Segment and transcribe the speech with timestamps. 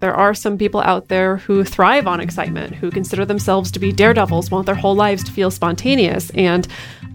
[0.00, 3.90] There are some people out there who thrive on excitement, who consider themselves to be
[3.90, 6.68] daredevils, want their whole lives to feel spontaneous, and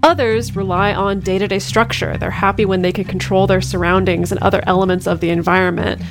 [0.04, 2.18] others rely on day to day structure.
[2.18, 6.02] They're happy when they can control their surroundings and other elements of the environment.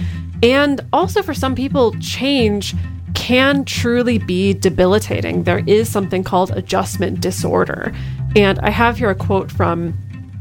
[0.42, 2.74] And also, for some people, change
[3.14, 5.44] can truly be debilitating.
[5.44, 7.94] There is something called adjustment disorder.
[8.34, 9.92] And I have here a quote from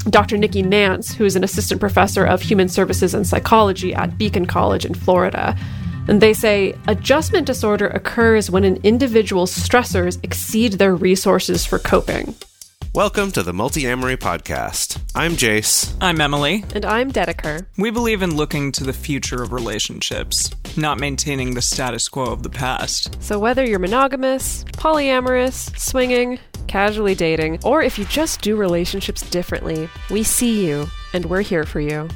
[0.09, 0.37] Dr.
[0.37, 4.85] Nikki Nance, who is an assistant professor of human services and psychology at Beacon College
[4.85, 5.55] in Florida.
[6.07, 12.35] And they say adjustment disorder occurs when an individual's stressors exceed their resources for coping.
[12.93, 14.99] Welcome to the Multiamory Podcast.
[15.15, 15.95] I'm Jace.
[16.01, 16.65] I'm Emily.
[16.75, 17.65] And I'm Dedeker.
[17.77, 22.43] We believe in looking to the future of relationships, not maintaining the status quo of
[22.43, 23.15] the past.
[23.23, 26.37] So whether you're monogamous, polyamorous, swinging,
[26.67, 31.63] casually dating, or if you just do relationships differently, we see you and we're here
[31.63, 32.09] for you.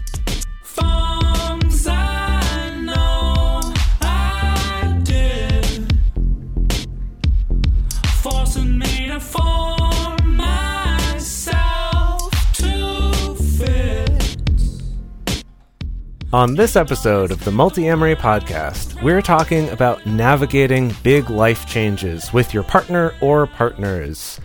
[16.34, 22.54] On this episode of the Multiamory Podcast, we're talking about navigating big life changes with
[22.54, 24.42] your partner or partners.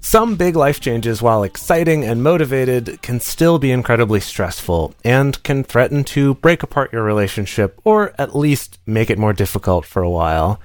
[0.00, 5.64] Some big life changes, while exciting and motivated, can still be incredibly stressful and can
[5.64, 10.10] threaten to break apart your relationship or at least make it more difficult for a
[10.10, 10.60] while.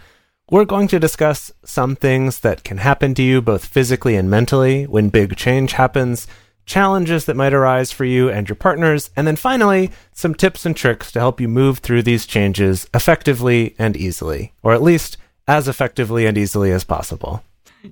[0.52, 4.86] We're going to discuss some things that can happen to you both physically and mentally
[4.86, 6.26] when big change happens
[6.70, 10.78] challenges that might arise for you and your partners, and then finally, some tips and
[10.78, 15.17] tricks to help you move through these changes effectively and easily, or at least
[15.48, 17.44] as effectively and easily as possible.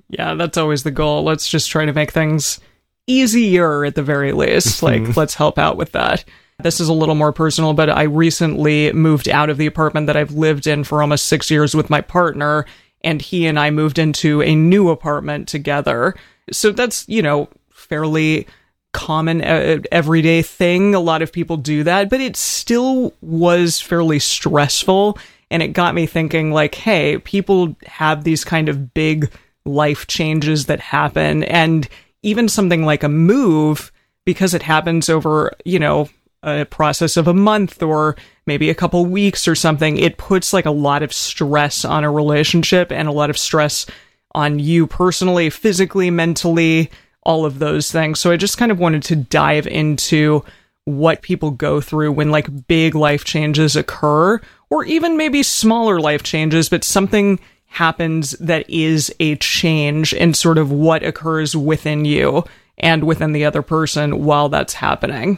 [0.08, 1.24] Yeah, that's always the goal.
[1.24, 2.60] Let's just try to make things
[3.08, 4.82] easier at the very least.
[4.82, 6.24] like, let's help out with that.
[6.62, 10.16] This is a little more personal, but I recently moved out of the apartment that
[10.16, 12.64] I've lived in for almost six years with my partner,
[13.02, 16.14] and he and I moved into a new apartment together.
[16.52, 18.46] So that's, you know, fairly
[18.92, 20.94] common uh, everyday thing.
[20.94, 25.18] A lot of people do that, but it still was fairly stressful.
[25.50, 29.30] And it got me thinking, like, hey, people have these kind of big
[29.64, 31.44] life changes that happen.
[31.44, 31.88] And
[32.22, 33.92] even something like a move,
[34.24, 36.08] because it happens over, you know,
[36.42, 38.16] a process of a month or
[38.46, 42.10] maybe a couple weeks or something, it puts like a lot of stress on a
[42.10, 43.86] relationship and a lot of stress
[44.34, 46.90] on you personally, physically, mentally,
[47.28, 48.18] all of those things.
[48.18, 50.42] So I just kind of wanted to dive into
[50.86, 54.40] what people go through when like big life changes occur,
[54.70, 60.56] or even maybe smaller life changes, but something happens that is a change in sort
[60.56, 62.44] of what occurs within you
[62.78, 65.36] and within the other person while that's happening.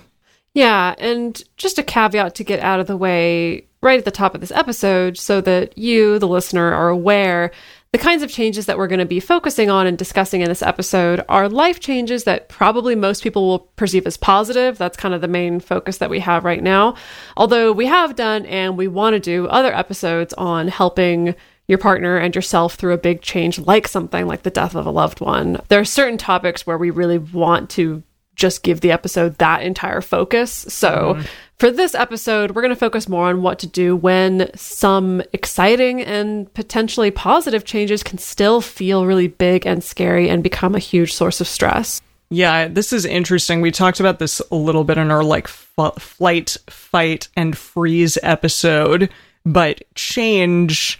[0.55, 4.37] Yeah, and just a caveat to get out of the way right at the top
[4.37, 7.51] of this episode so that you, the listener, are aware
[7.93, 10.62] the kinds of changes that we're going to be focusing on and discussing in this
[10.62, 14.78] episode are life changes that probably most people will perceive as positive.
[14.78, 16.95] That's kind of the main focus that we have right now.
[17.37, 21.34] Although we have done and we want to do other episodes on helping
[21.67, 24.91] your partner and yourself through a big change like something like the death of a
[24.91, 25.61] loved one.
[25.69, 28.05] There are certain topics where we really want to
[28.41, 30.51] just give the episode that entire focus.
[30.51, 31.27] So mm-hmm.
[31.61, 36.01] For this episode, we're going to focus more on what to do when some exciting
[36.01, 41.12] and potentially positive changes can still feel really big and scary and become a huge
[41.12, 42.01] source of stress.
[42.31, 43.61] Yeah, this is interesting.
[43.61, 48.17] We talked about this a little bit in our like f- flight, fight, and freeze
[48.22, 49.11] episode,
[49.45, 50.99] but change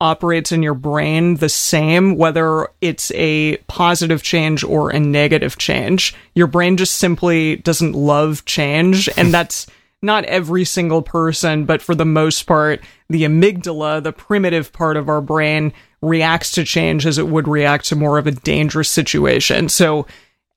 [0.00, 6.14] operates in your brain the same whether it's a positive change or a negative change.
[6.34, 9.66] Your brain just simply doesn't love change, and that's
[10.02, 15.08] not every single person, but for the most part, the amygdala, the primitive part of
[15.08, 19.68] our brain, reacts to change as it would react to more of a dangerous situation.
[19.68, 20.06] So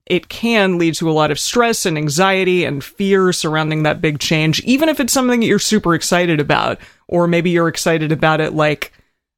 [0.05, 4.19] it can lead to a lot of stress and anxiety and fear surrounding that big
[4.19, 8.39] change, even if it's something that you're super excited about, or maybe you're excited about
[8.39, 8.93] it like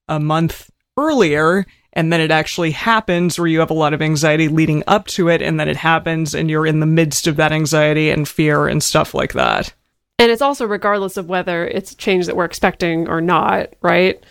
[0.07, 4.47] a month earlier and then it actually happens where you have a lot of anxiety
[4.47, 7.53] leading up to it and then it happens and you're in the midst of that
[7.53, 9.73] anxiety and fear and stuff like that.
[10.19, 14.23] And it's also regardless of whether it's a change that we're expecting or not, right?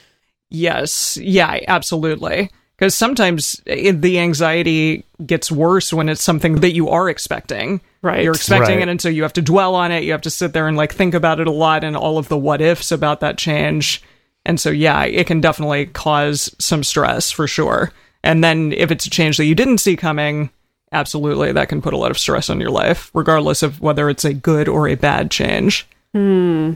[0.51, 1.17] Yes.
[1.17, 2.51] Yeah, absolutely.
[2.77, 7.81] Because sometimes it, the anxiety gets worse when it's something that you are expecting.
[8.03, 8.25] Right.
[8.25, 8.89] You're expecting right.
[8.89, 10.05] it, and so you have to dwell on it.
[10.05, 12.29] You have to sit there and like think about it a lot and all of
[12.29, 14.03] the what ifs about that change.
[14.47, 17.93] And so, yeah, it can definitely cause some stress for sure.
[18.23, 20.51] And then if it's a change that you didn't see coming,
[20.93, 24.25] absolutely that can put a lot of stress on your life, regardless of whether it's
[24.25, 25.87] a good or a bad change.
[26.13, 26.75] Hmm.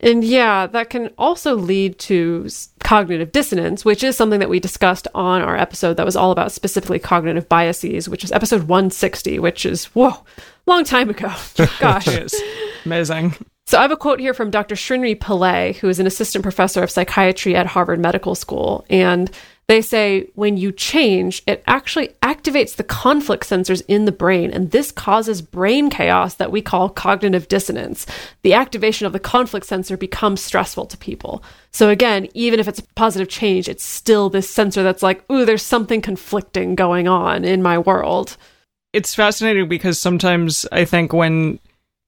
[0.00, 2.46] And yeah, that can also lead to
[2.80, 6.52] cognitive dissonance, which is something that we discussed on our episode that was all about
[6.52, 10.22] specifically cognitive biases, which is episode 160, which is, whoa,
[10.66, 11.32] long time ago.
[11.80, 12.08] Gosh.
[12.84, 13.34] Amazing.
[13.66, 14.74] So I have a quote here from Dr.
[14.74, 18.84] Srini Pillay, who is an assistant professor of psychiatry at Harvard Medical School.
[18.90, 19.30] And
[19.68, 24.70] they say when you change, it actually activates the conflict sensors in the brain, and
[24.70, 28.04] this causes brain chaos that we call cognitive dissonance.
[28.42, 31.42] The activation of the conflict sensor becomes stressful to people.
[31.70, 35.46] So, again, even if it's a positive change, it's still this sensor that's like, ooh,
[35.46, 38.36] there's something conflicting going on in my world.
[38.92, 41.58] It's fascinating because sometimes I think when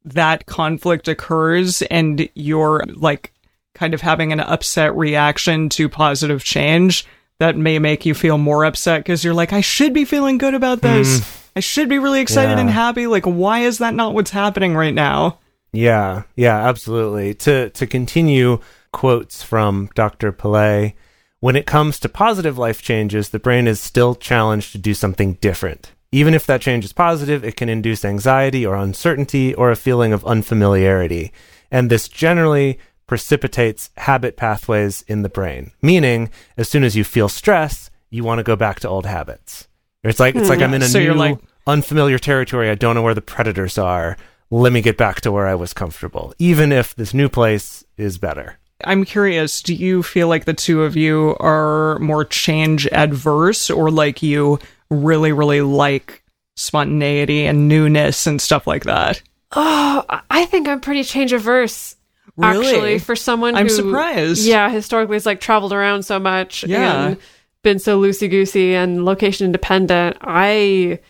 [0.06, 3.32] that conflict occurs and you're like
[3.74, 7.06] kind of having an upset reaction to positive change,
[7.38, 10.54] that may make you feel more upset because you're like, I should be feeling good
[10.54, 11.20] about this.
[11.20, 11.42] Mm.
[11.56, 12.60] I should be really excited yeah.
[12.60, 13.06] and happy.
[13.06, 15.38] Like, why is that not what's happening right now?
[15.72, 17.34] Yeah, yeah, absolutely.
[17.34, 18.60] To to continue
[18.92, 20.32] quotes from Dr.
[20.32, 20.94] Pillay,
[21.40, 25.34] when it comes to positive life changes, the brain is still challenged to do something
[25.34, 25.92] different.
[26.12, 30.12] Even if that change is positive, it can induce anxiety or uncertainty or a feeling
[30.12, 31.32] of unfamiliarity.
[31.70, 35.72] And this generally precipitates habit pathways in the brain.
[35.82, 39.68] Meaning, as soon as you feel stress, you want to go back to old habits.
[40.02, 40.76] It's like it's like I'm hmm.
[40.76, 42.70] in a so new like, unfamiliar territory.
[42.70, 44.16] I don't know where the predators are.
[44.50, 48.18] Let me get back to where I was comfortable, even if this new place is
[48.18, 48.58] better.
[48.84, 53.90] I'm curious, do you feel like the two of you are more change adverse or
[53.90, 54.58] like you
[54.90, 56.22] really, really like
[56.56, 59.22] spontaneity and newness and stuff like that?
[59.52, 61.96] Oh, I think I'm pretty change averse.
[62.36, 62.66] Really?
[62.66, 64.44] Actually, for someone I'm who, surprised.
[64.44, 67.06] Yeah, historically has like traveled around so much yeah.
[67.06, 67.16] and
[67.62, 70.16] been so loosey goosey and location independent.
[70.20, 71.00] I,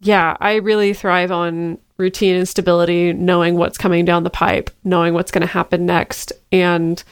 [0.00, 5.14] yeah, I really thrive on routine and stability, knowing what's coming down the pipe, knowing
[5.14, 6.32] what's going to happen next.
[6.52, 7.02] And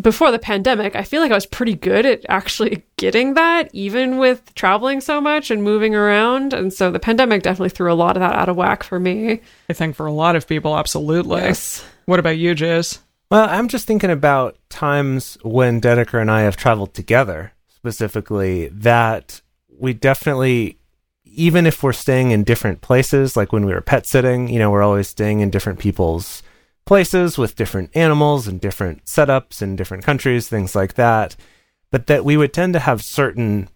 [0.00, 4.18] before the pandemic, I feel like I was pretty good at actually getting that, even
[4.18, 6.52] with traveling so much and moving around.
[6.52, 9.40] And so the pandemic definitely threw a lot of that out of whack for me.
[9.68, 11.40] I think for a lot of people, absolutely.
[11.40, 11.84] Yes.
[12.04, 13.00] What about you, Jace?
[13.30, 19.42] Well, I'm just thinking about times when Dedeker and I have traveled together, specifically, that
[19.68, 20.78] we definitely,
[21.24, 24.70] even if we're staying in different places, like when we were pet sitting, you know,
[24.70, 26.42] we're always staying in different people's
[26.88, 31.36] places with different animals and different setups in different countries, things like that.
[31.90, 33.68] But that we would tend to have certain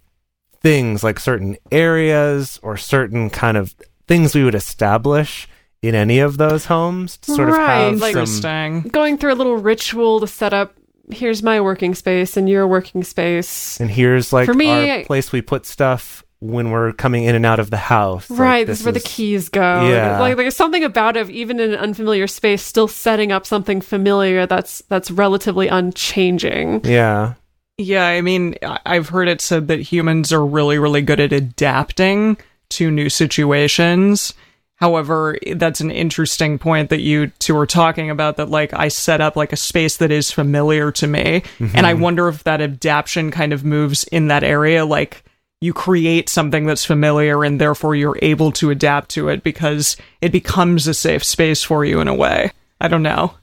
[0.62, 3.74] things, like certain areas or certain kind of
[4.08, 5.46] things we would establish
[5.82, 9.36] in any of those homes to sort right, of have like some going through a
[9.36, 10.74] little ritual to set up
[11.10, 15.32] here's my working space and your working space and here's like For me, our place
[15.32, 18.78] we put stuff when we're coming in and out of the house right like, this,
[18.78, 21.78] this is where the keys go yeah like there's something about it even in an
[21.78, 27.34] unfamiliar space still setting up something familiar that's that's relatively unchanging yeah
[27.78, 32.36] yeah i mean i've heard it said that humans are really really good at adapting
[32.68, 34.34] to new situations
[34.82, 39.20] However, that's an interesting point that you two were talking about that like I set
[39.20, 41.44] up like a space that is familiar to me.
[41.60, 41.76] Mm-hmm.
[41.76, 44.84] And I wonder if that adaptation kind of moves in that area.
[44.84, 45.22] Like
[45.62, 50.32] you create something that's familiar and therefore you're able to adapt to it because it
[50.32, 52.50] becomes a safe space for you in a way.
[52.80, 53.34] I don't know.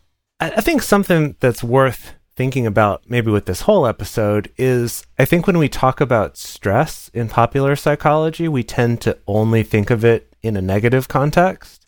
[0.41, 5.47] I think something that's worth thinking about maybe with this whole episode is I think
[5.47, 10.33] when we talk about stress in popular psychology, we tend to only think of it
[10.41, 11.85] in a negative context.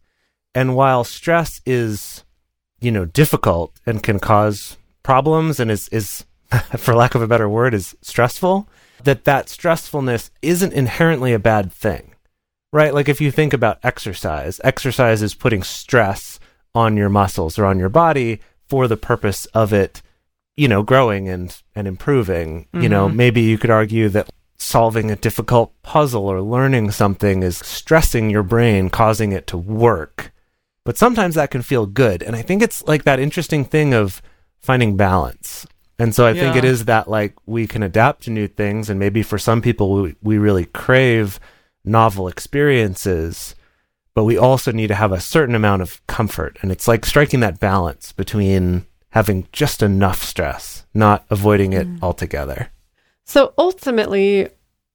[0.55, 2.23] And while stress is,
[2.79, 6.25] you know, difficult and can cause problems and is, is,
[6.77, 8.69] for lack of a better word, is stressful,
[9.05, 12.15] that that stressfulness isn't inherently a bad thing,
[12.73, 12.93] right?
[12.93, 16.39] Like if you think about exercise, exercise is putting stress
[16.73, 20.01] on your muscles or on your body for the purpose of it,
[20.55, 22.63] you know, growing and, and improving.
[22.65, 22.81] Mm-hmm.
[22.81, 23.17] You know, mm-hmm.
[23.17, 28.43] maybe you could argue that solving a difficult puzzle or learning something is stressing your
[28.43, 30.31] brain, causing it to work.
[30.85, 32.23] But sometimes that can feel good.
[32.23, 34.21] And I think it's like that interesting thing of
[34.59, 35.65] finding balance.
[36.01, 36.41] And so I yeah.
[36.41, 38.89] think it is that like we can adapt to new things.
[38.89, 41.39] And maybe for some people, we, we really crave
[41.85, 43.53] novel experiences,
[44.15, 46.57] but we also need to have a certain amount of comfort.
[46.63, 52.01] And it's like striking that balance between having just enough stress, not avoiding it mm.
[52.01, 52.71] altogether.
[53.23, 54.49] So ultimately,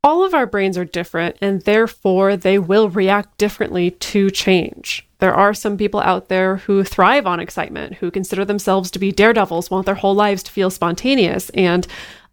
[0.07, 5.05] all of our brains are different, and therefore they will react differently to change.
[5.19, 9.11] There are some people out there who thrive on excitement, who consider themselves to be
[9.11, 11.89] daredevils, want their whole lives to feel spontaneous, and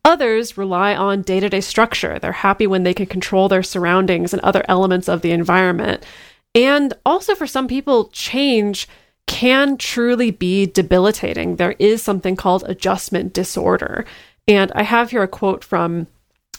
[0.05, 2.19] others rely on day to day structure.
[2.19, 6.05] They're happy when they can control their surroundings and other elements of the environment.
[6.53, 8.87] And also, for some people, change
[9.25, 11.55] can truly be debilitating.
[11.55, 14.05] There is something called adjustment disorder.
[14.47, 16.05] And I have here a quote from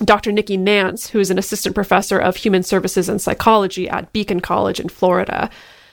[0.03, 0.33] Dr.
[0.33, 4.81] Nikki Nance, who is an assistant professor of human services and psychology at Beacon College
[4.81, 5.51] in Florida.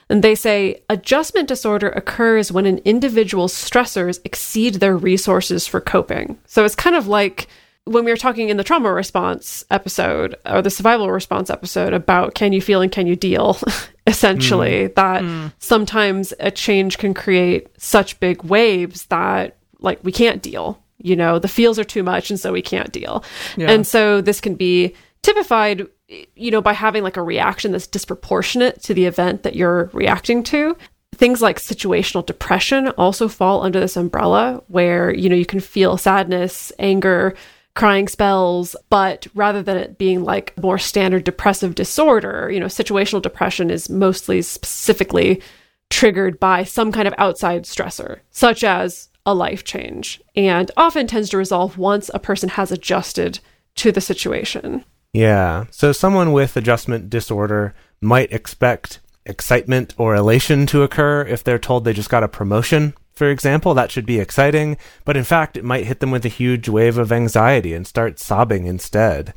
[0.09, 6.37] And they say adjustment disorder occurs when an individual's stressors exceed their resources for coping.
[6.47, 7.47] So it's kind of like
[7.85, 12.35] when we were talking in the trauma response episode or the survival response episode about
[12.35, 13.57] can you feel and can you deal,
[14.07, 14.95] essentially, mm.
[14.95, 15.51] that mm.
[15.59, 20.81] sometimes a change can create such big waves that like we can't deal.
[21.03, 23.23] You know, the feels are too much and so we can't deal.
[23.57, 23.71] Yeah.
[23.71, 25.87] And so this can be typified
[26.35, 30.43] you know by having like a reaction that's disproportionate to the event that you're reacting
[30.43, 30.75] to
[31.15, 35.95] things like situational depression also fall under this umbrella where you know you can feel
[35.95, 37.33] sadness anger
[37.75, 43.21] crying spells, but rather than it being like more standard depressive disorder, you know, situational
[43.21, 45.41] depression is mostly specifically
[45.89, 51.29] triggered by some kind of outside stressor, such as a life change, and often tends
[51.29, 53.39] to resolve once a person has adjusted
[53.75, 54.83] to the situation.
[55.13, 55.65] Yeah.
[55.71, 61.83] So someone with adjustment disorder might expect excitement or elation to occur if they're told
[61.83, 65.63] they just got a promotion for example, that should be exciting, but in fact, it
[65.63, 69.35] might hit them with a huge wave of anxiety and start sobbing instead.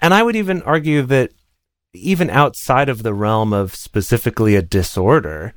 [0.00, 1.30] And I would even argue that
[1.94, 5.54] even outside of the realm of specifically a disorder,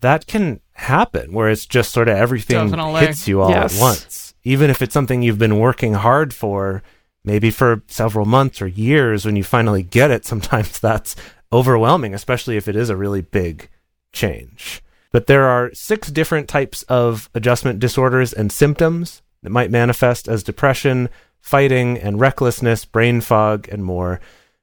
[0.00, 3.00] that can happen where it's just sort of everything Definitely.
[3.00, 3.76] hits you all yes.
[3.76, 4.34] at once.
[4.44, 6.82] Even if it's something you've been working hard for,
[7.24, 11.16] maybe for several months or years, when you finally get it, sometimes that's
[11.52, 13.68] overwhelming, especially if it is a really big
[14.12, 14.82] change.
[15.10, 20.42] But there are six different types of adjustment disorders and symptoms that might manifest as
[20.42, 21.08] depression,
[21.40, 24.20] fighting, and recklessness, brain fog, and more.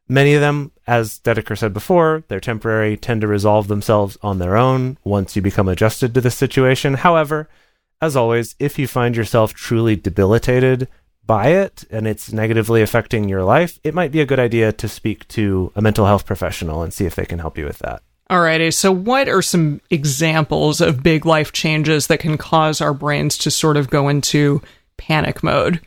[0.08, 4.56] Many of them, as Dedeker said before, they're temporary, tend to resolve themselves on their
[4.56, 6.96] own once you become adjusted to the situation.
[6.96, 7.50] However,
[8.02, 10.88] as always, if you find yourself truly debilitated
[11.26, 14.88] by it and it's negatively affecting your life, it might be a good idea to
[14.88, 18.04] speak to a mental health professional and see if they can help you with that.
[18.30, 23.38] Alrighty, so what are some examples of big life changes that can cause our brains
[23.40, 24.62] to sort of go into
[24.98, 25.80] panic mode?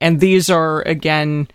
[0.00, 1.48] And these are, again,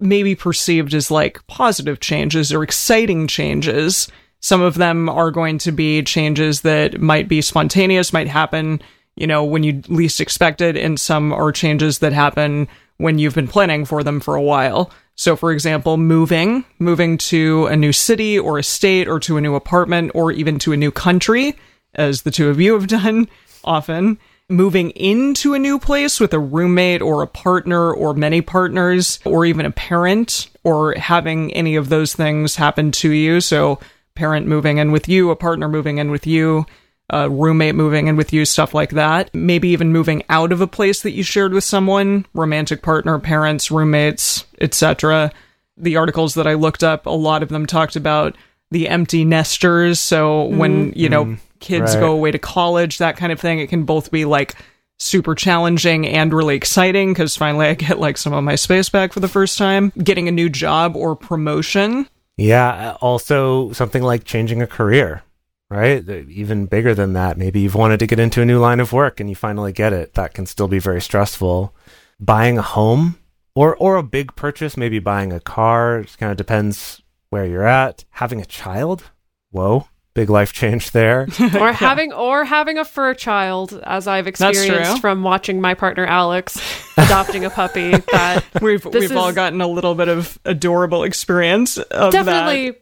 [0.00, 4.08] maybe perceived as like positive changes or exciting changes.
[4.40, 8.80] Some of them are going to be changes that might be spontaneous, might happen,
[9.16, 13.34] you know, when you least expect it, and some are changes that happen when you've
[13.34, 14.90] been planning for them for a while.
[15.14, 19.40] So, for example, moving, moving to a new city or a state or to a
[19.40, 21.54] new apartment or even to a new country,
[21.94, 23.28] as the two of you have done
[23.62, 24.18] often.
[24.50, 29.46] Moving into a new place with a roommate or a partner or many partners or
[29.46, 33.40] even a parent or having any of those things happen to you.
[33.40, 33.78] So,
[34.16, 36.66] parent moving in with you, a partner moving in with you,
[37.10, 39.32] a roommate moving in with you, stuff like that.
[39.32, 43.70] Maybe even moving out of a place that you shared with someone, romantic partner, parents,
[43.70, 45.30] roommates, etc.
[45.76, 48.36] The articles that I looked up, a lot of them talked about
[48.70, 50.00] the empty nesters.
[50.00, 50.56] So mm.
[50.56, 52.00] when, you know, mm, kids right.
[52.00, 54.54] go away to college, that kind of thing, it can both be like
[54.98, 59.12] super challenging and really exciting because finally I get like some of my space back
[59.12, 59.92] for the first time.
[60.02, 62.08] Getting a new job or promotion.
[62.36, 62.96] Yeah.
[63.00, 65.22] Also, something like changing a career
[65.70, 66.06] right?
[66.08, 67.38] Even bigger than that.
[67.38, 69.92] Maybe you've wanted to get into a new line of work and you finally get
[69.92, 70.14] it.
[70.14, 71.74] That can still be very stressful.
[72.18, 73.18] Buying a home
[73.54, 77.00] or or a big purchase, maybe buying a car, it kind of depends
[77.30, 78.04] where you're at.
[78.10, 79.10] Having a child,
[79.50, 81.26] whoa, big life change there.
[81.58, 86.60] or having or having a fur child, as I've experienced from watching my partner Alex
[86.98, 87.92] adopting a puppy.
[88.12, 91.78] That we've we've is, all gotten a little bit of adorable experience.
[91.78, 92.74] Of definitely,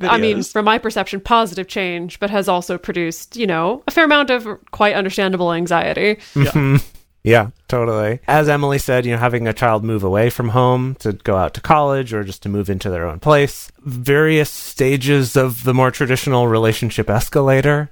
[0.00, 4.04] I mean, from my perception, positive change, but has also produced you know a fair
[4.04, 6.16] amount of quite understandable anxiety.
[6.34, 6.74] Mm-hmm.
[6.74, 6.80] Yeah.
[7.26, 8.20] Yeah, totally.
[8.28, 11.54] As Emily said, you know, having a child move away from home to go out
[11.54, 15.90] to college or just to move into their own place, various stages of the more
[15.90, 17.90] traditional relationship escalator,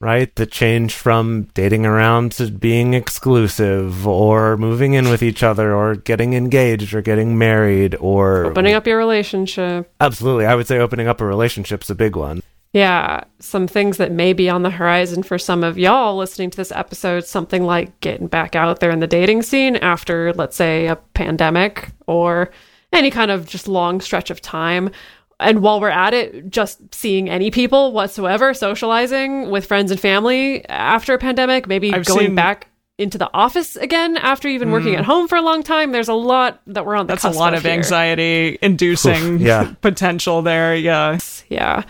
[0.00, 0.32] right?
[0.36, 5.96] The change from dating around to being exclusive or moving in with each other or
[5.96, 9.92] getting engaged or getting married or opening up your relationship.
[10.00, 10.46] Absolutely.
[10.46, 12.42] I would say opening up a relationship's a big one.
[12.78, 16.56] Yeah, some things that may be on the horizon for some of y'all listening to
[16.56, 20.86] this episode, something like getting back out there in the dating scene after, let's say,
[20.86, 22.52] a pandemic or
[22.92, 24.90] any kind of just long stretch of time.
[25.40, 30.64] And while we're at it, just seeing any people whatsoever, socializing with friends and family
[30.68, 32.34] after a pandemic, maybe I've going seen...
[32.36, 34.98] back into the office again after you've been working mm.
[34.98, 35.90] at home for a long time.
[35.90, 39.74] There's a lot that we're on the That's a lot of, of anxiety inducing yeah.
[39.80, 40.76] potential there.
[40.76, 41.18] Yeah.
[41.48, 41.82] Yeah.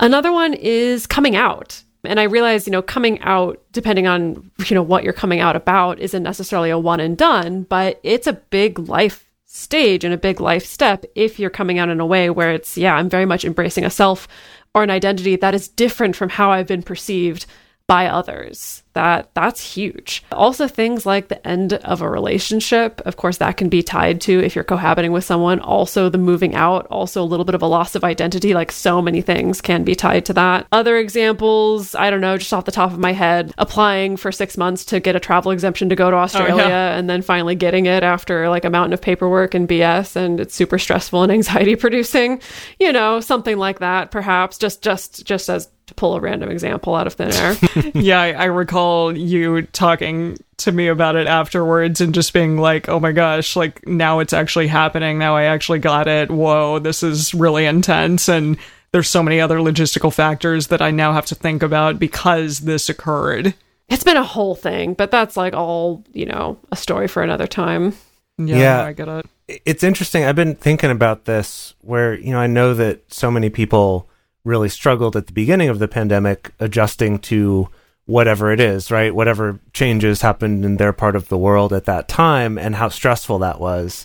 [0.00, 1.82] Another one is coming out.
[2.04, 5.54] And I realize, you know, coming out, depending on, you know, what you're coming out
[5.54, 10.18] about, isn't necessarily a one and done, but it's a big life stage and a
[10.18, 13.26] big life step if you're coming out in a way where it's, yeah, I'm very
[13.26, 14.26] much embracing a self
[14.74, 17.44] or an identity that is different from how I've been perceived
[17.90, 18.84] by others.
[18.92, 20.24] That that's huge.
[20.30, 24.40] Also things like the end of a relationship of course that can be tied to
[24.40, 27.66] if you're cohabiting with someone also the moving out also a little bit of a
[27.66, 30.66] loss of identity like so many things can be tied to that.
[30.70, 34.56] Other examples i don't know just off the top of my head applying for six
[34.56, 36.96] months to get a travel exemption to go to australia oh, yeah.
[36.96, 40.54] and then finally getting it after like a mountain of paperwork and bs and it's
[40.54, 42.40] super stressful and anxiety producing
[42.78, 46.94] you know something like that perhaps just just just as to pull a random example
[46.94, 47.56] out of thin air.
[47.94, 52.88] yeah, I, I, recall you talking to me about it afterwards and just being like,
[52.88, 55.18] oh my gosh, like now it's actually happening.
[55.18, 56.30] Now I actually got it.
[56.30, 58.28] Whoa, this is really intense.
[58.28, 58.56] And
[58.92, 62.88] there's so many other logistical factors that I now have to think about because this
[62.88, 63.54] occurred.
[63.88, 67.46] It's been a whole thing, but that's like all, you know, a story for another
[67.46, 67.94] time.
[68.38, 69.26] Yeah, yeah, I get it.
[69.66, 70.24] It's interesting.
[70.24, 74.09] I've been thinking about this where, you know, I know that so many people
[74.50, 77.68] really struggled at the beginning of the pandemic adjusting to
[78.06, 79.14] whatever it is, right?
[79.14, 83.38] Whatever changes happened in their part of the world at that time and how stressful
[83.38, 84.04] that was.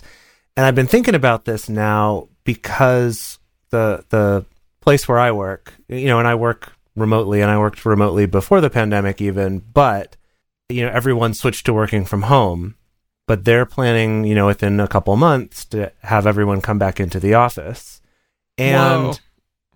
[0.56, 3.38] And I've been thinking about this now because
[3.70, 4.46] the the
[4.80, 8.60] place where I work, you know, and I work remotely and I worked remotely before
[8.60, 10.16] the pandemic even, but
[10.68, 12.76] you know, everyone switched to working from home,
[13.26, 17.20] but they're planning, you know, within a couple months to have everyone come back into
[17.20, 18.00] the office.
[18.56, 19.14] And Whoa.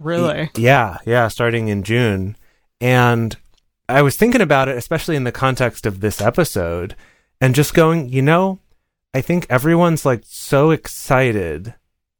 [0.01, 0.51] Really?
[0.57, 2.37] Yeah, yeah, starting in June.
[2.81, 3.37] And
[3.89, 6.97] I was thinking about it, especially in the context of this episode,
[7.41, 8.59] and just going, you know,
[9.13, 11.75] I think everyone's like so excited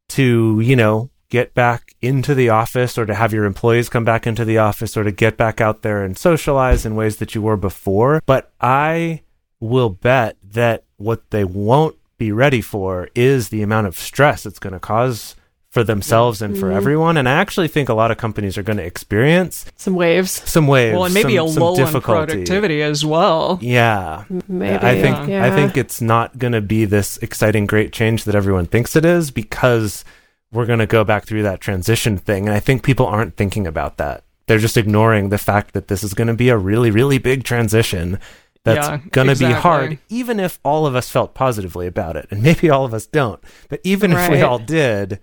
[0.09, 4.27] to, you know, get back into the office or to have your employees come back
[4.27, 7.41] into the office or to get back out there and socialize in ways that you
[7.41, 8.21] were before.
[8.25, 9.21] But I
[9.59, 14.59] will bet that what they won't be ready for is the amount of stress it's
[14.59, 15.35] going to cause
[15.71, 16.77] for themselves and for mm-hmm.
[16.77, 17.17] everyone.
[17.17, 20.67] And I actually think a lot of companies are going to experience some waves, some
[20.67, 23.57] waves, well, and maybe some, a lull in productivity as well.
[23.61, 24.85] Yeah, maybe.
[24.85, 25.45] I think yeah.
[25.45, 29.05] I think it's not going to be this exciting, great change that everyone thinks it
[29.05, 30.03] is because
[30.51, 32.47] we're going to go back through that transition thing.
[32.47, 34.25] And I think people aren't thinking about that.
[34.47, 37.45] They're just ignoring the fact that this is going to be a really, really big
[37.45, 38.19] transition
[38.65, 39.55] that's yeah, going to exactly.
[39.55, 42.27] be hard, even if all of us felt positively about it.
[42.29, 43.41] And maybe all of us don't.
[43.69, 44.25] But even right.
[44.25, 45.19] if we all did,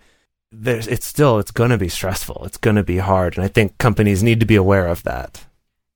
[0.50, 2.44] there's it's still it's going to be stressful.
[2.44, 5.44] It's going to be hard, and I think companies need to be aware of that.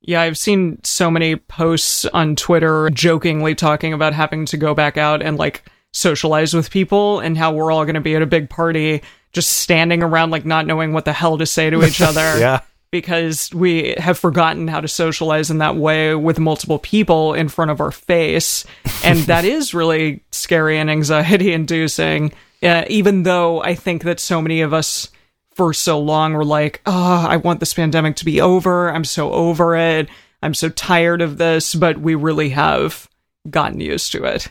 [0.01, 4.97] Yeah, I've seen so many posts on Twitter jokingly talking about having to go back
[4.97, 5.63] out and like
[5.93, 9.53] socialize with people and how we're all going to be at a big party just
[9.53, 12.37] standing around like not knowing what the hell to say to each other.
[12.39, 12.61] yeah.
[12.91, 17.71] Because we have forgotten how to socialize in that way with multiple people in front
[17.71, 18.65] of our face.
[19.03, 22.33] And that is really scary and anxiety inducing.
[22.63, 25.09] Uh, even though I think that so many of us
[25.55, 28.89] for so long were like, oh, I want this pandemic to be over.
[28.89, 30.09] I'm so over it.
[30.41, 31.75] I'm so tired of this.
[31.75, 33.09] But we really have
[33.49, 34.49] gotten used to it.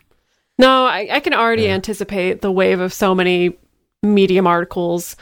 [0.59, 1.75] No, I, I can already yeah.
[1.75, 3.57] anticipate the wave of so many
[4.05, 5.17] Medium articles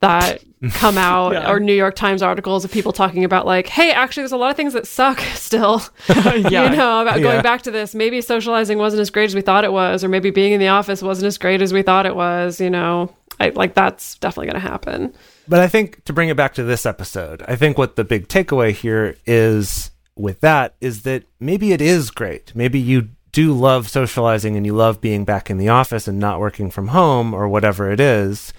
[0.00, 1.50] that come out yeah.
[1.50, 4.50] or New York Times articles of people talking about like, hey, actually there's a lot
[4.50, 5.82] of things that suck still.
[6.08, 6.70] yeah.
[6.70, 7.94] you know, about going back to this.
[7.94, 10.68] Maybe socializing wasn't as great as we thought it was, or maybe being in the
[10.68, 13.14] office wasn't as great as we thought it was, you know.
[13.40, 15.12] I like that's definitely gonna happen.
[15.48, 18.28] But I think to bring it back to this episode, I think what the big
[18.28, 22.54] takeaway here is with that is that maybe it is great.
[22.54, 26.38] Maybe you do love socializing and you love being back in the office and not
[26.38, 28.52] working from home or whatever it is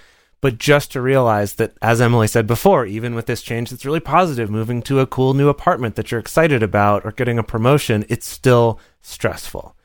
[0.45, 3.99] but just to realize that, as Emily said before, even with this change that's really
[3.99, 8.05] positive, moving to a cool new apartment that you're excited about or getting a promotion,
[8.09, 9.75] it's still stressful.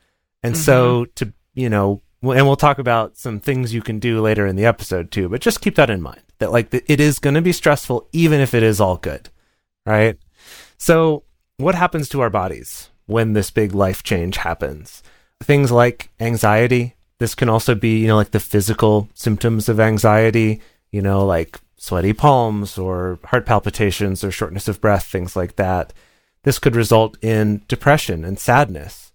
[0.43, 0.61] And mm-hmm.
[0.61, 4.55] so, to, you know, and we'll talk about some things you can do later in
[4.55, 7.41] the episode too, but just keep that in mind that, like, it is going to
[7.41, 9.29] be stressful, even if it is all good,
[9.87, 10.19] right?
[10.77, 11.23] So,
[11.57, 15.01] what happens to our bodies when this big life change happens?
[15.41, 20.59] Things like anxiety, this can also be, you know, like the physical symptoms of anxiety,
[20.91, 25.93] you know, like sweaty palms or heart palpitations or shortness of breath, things like that.
[26.41, 29.11] This could result in depression and sadness.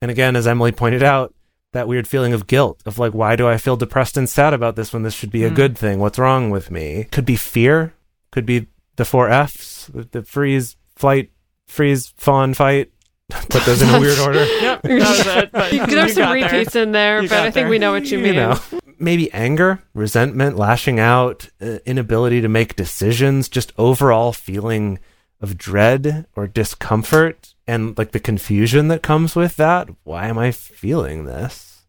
[0.00, 1.34] And again, as Emily pointed out,
[1.74, 4.74] that weird feeling of guilt of like, why do I feel depressed and sad about
[4.74, 5.54] this when this should be a mm.
[5.54, 5.98] good thing?
[5.98, 7.08] What's wrong with me?
[7.10, 7.92] Could be fear,
[8.32, 11.30] could be the four F's, the freeze, flight,
[11.66, 12.90] freeze, fawn, fight,
[13.48, 14.44] put those in a weird order.
[14.60, 15.88] yep, that was it.
[15.90, 16.82] There's some repeats there.
[16.82, 17.68] in there, you but I think there.
[17.68, 18.34] we know what you, you mean.
[18.36, 18.58] Know.
[18.98, 24.98] Maybe anger, resentment, lashing out, uh, inability to make decisions, just overall feeling
[25.40, 29.88] of dread or discomfort and like the confusion that comes with that.
[30.04, 31.82] Why am I feeling this?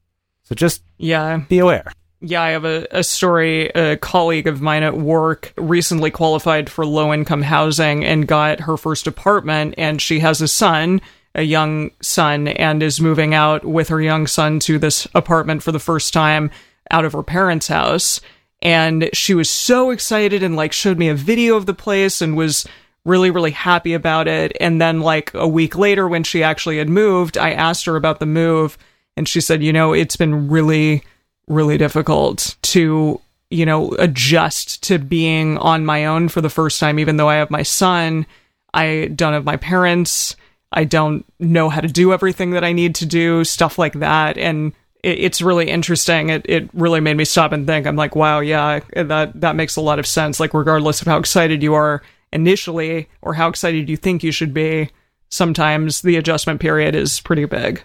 [0.43, 1.37] So just Yeah.
[1.49, 1.91] be aware.
[2.23, 3.69] Yeah, I have a, a story.
[3.69, 8.77] A colleague of mine at work recently qualified for low income housing and got her
[8.77, 11.01] first apartment, and she has a son,
[11.35, 15.71] a young son, and is moving out with her young son to this apartment for
[15.71, 16.51] the first time
[16.89, 18.19] out of her parents' house.
[18.61, 22.37] And she was so excited and like showed me a video of the place and
[22.37, 22.67] was
[23.05, 24.55] really, really happy about it.
[24.59, 28.19] And then, like a week later, when she actually had moved, I asked her about
[28.19, 28.77] the move,
[29.17, 31.03] and she said, You know, it's been really
[31.51, 36.97] really difficult to you know adjust to being on my own for the first time
[36.99, 38.25] even though i have my son
[38.73, 40.35] i don't have my parents
[40.71, 44.37] i don't know how to do everything that i need to do stuff like that.
[44.37, 46.29] And it, it's really interesting.
[46.29, 47.85] It, it really made me stop and think.
[47.85, 50.39] I'm like wow yeah that that makes a lot of sense.
[50.39, 52.01] Like regardless of how excited you are
[52.33, 54.89] initially or how excited you think you should be
[55.29, 57.83] sometimes the adjustment period is pretty big.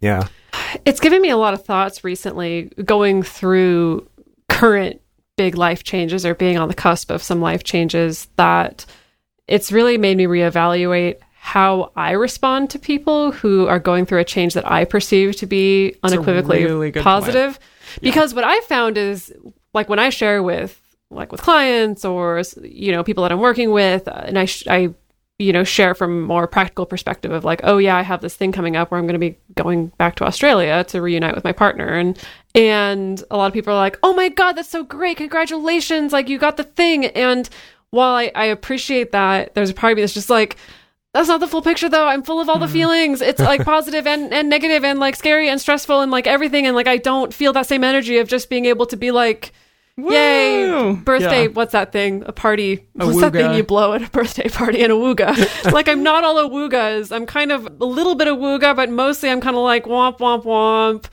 [0.00, 0.28] Yeah.
[0.84, 4.08] It's given me a lot of thoughts recently going through
[4.48, 5.00] current
[5.36, 8.84] big life changes or being on the cusp of some life changes that
[9.46, 11.16] it's really made me reevaluate
[11.48, 15.46] how I respond to people who are going through a change that I perceive to
[15.46, 17.58] be unequivocally really positive.
[18.02, 19.32] Because what I found is
[19.72, 20.78] like when I share with
[21.10, 24.66] like with clients or you know people that I'm working with uh, and I sh-
[24.68, 24.94] I
[25.38, 28.52] you know share from more practical perspective of like oh yeah I have this thing
[28.52, 31.52] coming up where I'm going to be going back to Australia to reunite with my
[31.52, 31.88] partner.
[31.94, 32.18] And
[32.54, 35.16] and a lot of people are like oh my god that's so great.
[35.16, 36.12] Congratulations.
[36.12, 37.06] Like you got the thing.
[37.06, 37.48] And
[37.88, 40.58] while I, I appreciate that there's a part of me that's just like
[41.14, 42.06] that's not the full picture though.
[42.06, 42.72] I'm full of all the hmm.
[42.72, 43.20] feelings.
[43.20, 46.66] It's like positive and, and negative and like scary and stressful and like everything.
[46.66, 49.52] And like i don't feel that same energy of just being able to be like
[49.96, 51.48] yay birthday Yeah.
[51.48, 52.22] what's that thing?
[52.26, 52.86] A party.
[52.98, 54.82] A what's that thing you blow at a birthday party?
[54.82, 58.28] And a wooga like i'm not all a woogas i'm kind of a little bit
[58.28, 61.06] of wooga but mostly i'm kind of like womp womp womp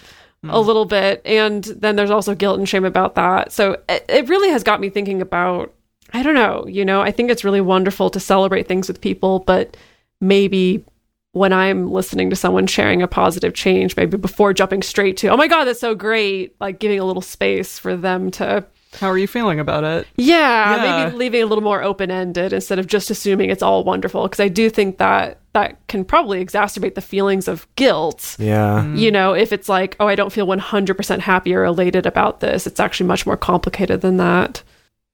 [0.45, 0.49] hmm.
[0.51, 1.21] a little bit.
[1.25, 3.51] And then there's also guilt and shame about that.
[3.51, 5.73] So it, it really has got me thinking about
[6.13, 9.39] i don't know you know i think it's really wonderful to celebrate things with people
[9.39, 9.76] but
[10.22, 10.84] maybe
[11.32, 15.38] when i'm listening to someone sharing a positive change maybe before jumping straight to oh
[15.38, 18.65] my god that's so great like giving a little space for them to
[19.00, 21.04] how are you feeling about it yeah, Yeah.
[21.06, 24.24] maybe leaving a little more open ended instead of just assuming it's all wonderful.
[24.24, 28.38] Because I do think that that can probably exacerbate the feelings of guilt.
[28.39, 28.84] Yeah.
[28.86, 28.98] Mm.
[28.98, 32.65] You know, if it's like, oh, I don't feel 100% happy or elated about this,
[32.65, 34.63] it's actually much more complicated than that.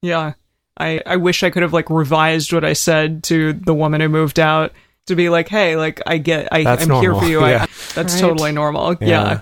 [0.03, 0.33] Yeah.
[0.79, 4.09] I, I wish I could have like revised what I said to the woman who
[4.09, 4.71] moved out
[5.07, 7.45] to be like, hey, like I get I, That's I'm here for you.
[7.45, 7.63] Yeah.
[7.63, 8.21] I, that's Right.
[8.21, 8.93] totally normal.
[9.01, 9.07] Yeah.
[9.07, 9.41] Yeah.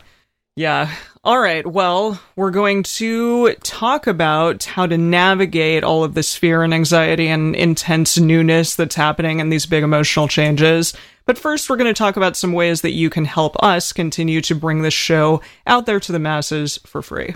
[0.56, 0.96] yeah.
[1.24, 1.68] All right.
[1.68, 7.28] Well, we're going to talk about how to navigate all of this fear and anxiety
[7.28, 10.94] and intense newness that's happening and these big emotional changes.
[11.26, 14.40] But first, we're going to talk about some ways that you can help us continue
[14.42, 17.36] to bring this show out there to the masses for free.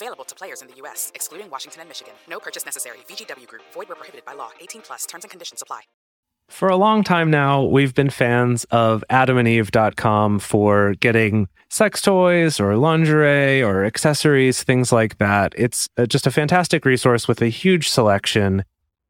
[0.00, 2.14] Available to players in the U.S., excluding Washington and Michigan.
[2.26, 2.98] No purchase necessary.
[3.06, 4.50] VGW Group, void where prohibited by law.
[4.60, 5.82] 18 plus terms and conditions apply.
[6.48, 12.76] For a long time now, we've been fans of adamandeve.com for getting sex toys or
[12.76, 15.52] lingerie or accessories, things like that.
[15.56, 18.64] It's uh, just a fantastic resource with a huge selection.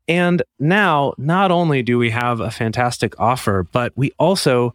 [0.09, 4.75] And now, not only do we have a fantastic offer, but we also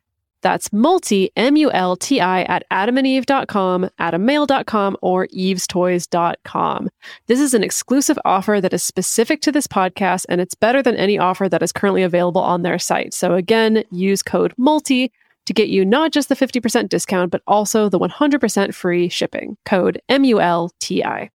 [0.41, 6.89] That's multi, M U L T I, at adamandeve.com, adammale.com, or evestoys.com.
[7.27, 10.95] This is an exclusive offer that is specific to this podcast, and it's better than
[10.95, 13.13] any offer that is currently available on their site.
[13.13, 15.11] So again, use code MULTI
[15.45, 19.57] to get you not just the 50% discount, but also the 100% free shipping.
[19.65, 21.29] Code M U L T I.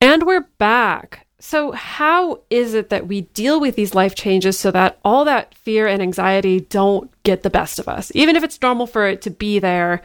[0.00, 1.27] And we're back.
[1.40, 5.54] So, how is it that we deal with these life changes so that all that
[5.54, 8.10] fear and anxiety don't get the best of us?
[8.14, 10.02] Even if it's normal for it to be there,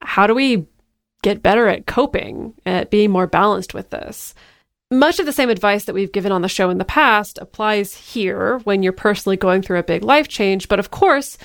[0.00, 0.66] how do we
[1.22, 4.32] get better at coping, at being more balanced with this?
[4.92, 7.94] Much of the same advice that we've given on the show in the past applies
[7.94, 10.68] here when you're personally going through a big life change.
[10.68, 11.36] But of course,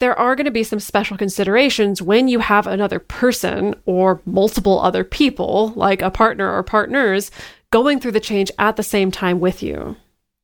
[0.00, 4.80] there are going to be some special considerations when you have another person or multiple
[4.80, 7.30] other people, like a partner or partners,
[7.70, 9.96] going through the change at the same time with you.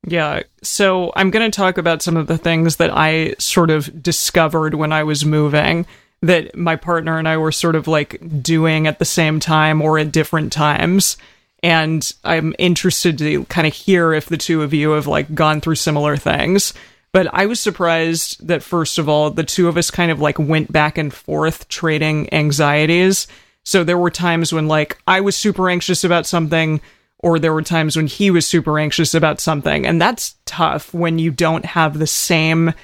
[0.06, 0.42] Yeah.
[0.62, 4.74] So I'm going to talk about some of the things that I sort of discovered
[4.74, 5.86] when I was moving
[6.20, 9.98] that my partner and I were sort of like doing at the same time or
[9.98, 11.16] at different times.
[11.62, 15.60] And I'm interested to kind of hear if the two of you have like gone
[15.60, 16.74] through similar things.
[17.12, 20.38] But I was surprised that, first of all, the two of us kind of like
[20.38, 23.28] went back and forth trading anxieties.
[23.62, 26.80] So there were times when like I was super anxious about something
[27.24, 29.86] or there were times when he was super anxious about something.
[29.86, 32.74] And that's tough when you don't have the same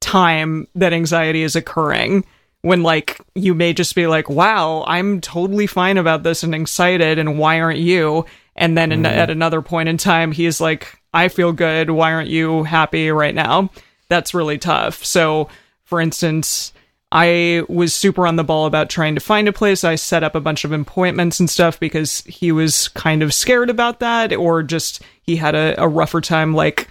[0.00, 2.24] time that anxiety is occurring.
[2.62, 7.20] When, like, you may just be like, wow, I'm totally fine about this and excited,
[7.20, 8.26] and why aren't you?
[8.56, 9.16] And then in, mm-hmm.
[9.16, 11.90] at another point in time, he's like, I feel good.
[11.90, 13.70] Why aren't you happy right now?
[14.08, 15.04] That's really tough.
[15.04, 15.48] So,
[15.84, 16.72] for instance,
[17.16, 19.84] I was super on the ball about trying to find a place.
[19.84, 23.70] I set up a bunch of appointments and stuff because he was kind of scared
[23.70, 26.88] about that, or just he had a, a rougher time, like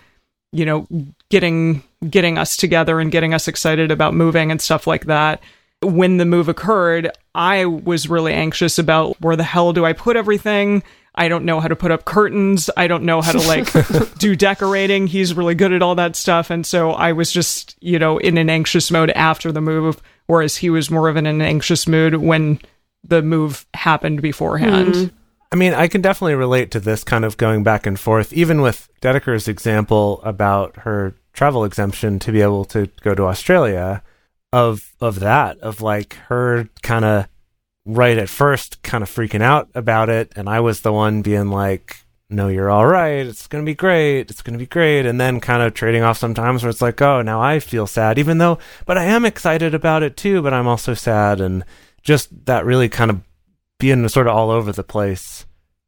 [0.53, 0.87] you know,
[1.29, 5.43] getting getting us together and getting us excited about moving and stuff like that.
[5.81, 10.15] When the move occurred, I was really anxious about where the hell do I put
[10.15, 10.83] everything?
[11.15, 12.69] I don't know how to put up curtains.
[12.77, 15.07] I don't know how to like do decorating.
[15.07, 16.49] He's really good at all that stuff.
[16.49, 20.57] And so I was just, you know, in an anxious mode after the move whereas
[20.57, 22.59] he was more of in an anxious mood when
[23.03, 24.93] the move happened beforehand.
[24.93, 25.15] Mm-hmm.
[25.51, 28.61] I mean, I can definitely relate to this kind of going back and forth, even
[28.61, 34.01] with Dedeker's example about her travel exemption to be able to go to Australia.
[34.51, 37.27] Of of that, of like her kind of
[37.85, 41.49] right at first, kind of freaking out about it, and I was the one being
[41.49, 42.02] like,
[42.33, 43.25] no, you're all right.
[43.25, 44.29] It's going to be great.
[44.29, 45.05] It's going to be great.
[45.05, 48.19] And then kind of trading off sometimes where it's like, oh, now I feel sad,
[48.19, 51.39] even though, but I am excited about it too, but I'm also sad.
[51.39, 51.63] And
[52.01, 53.21] just that really kind of
[53.79, 55.45] being sort of all over the place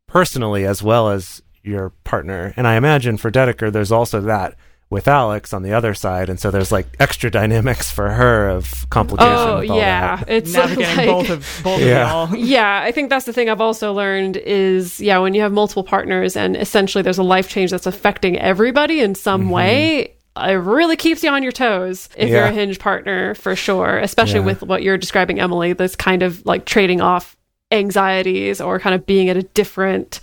[0.07, 2.53] personally as well as your partner.
[2.55, 4.55] And I imagine for Dedeker, there's also that
[4.95, 8.89] with Alex on the other side, and so there's like extra dynamics for her of
[8.89, 9.31] complication.
[9.37, 12.23] Oh yeah, it's Navigating like, both of both Yeah.
[12.23, 12.39] of y'all.
[12.39, 15.83] yeah, I think that's the thing I've also learned is yeah, when you have multiple
[15.83, 19.49] partners and essentially there's a life change that's affecting everybody in some Mm-hmm.
[19.51, 20.11] way.
[20.37, 24.41] It really keeps you on your toes if you're a hinge partner for sure, especially
[24.41, 24.45] Yeah.
[24.47, 25.71] with what you're describing, Emily.
[25.73, 27.37] This kind of like trading off
[27.71, 30.19] anxieties or kind of being at a different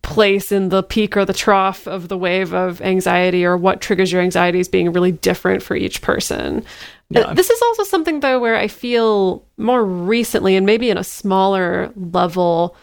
[0.00, 4.10] place in the peak or the trough of the wave of anxiety or what triggers
[4.10, 6.64] your anxieties being really different for each person.
[7.14, 11.04] Uh, This is also something though where I feel more recently and maybe in a
[11.04, 12.74] smaller level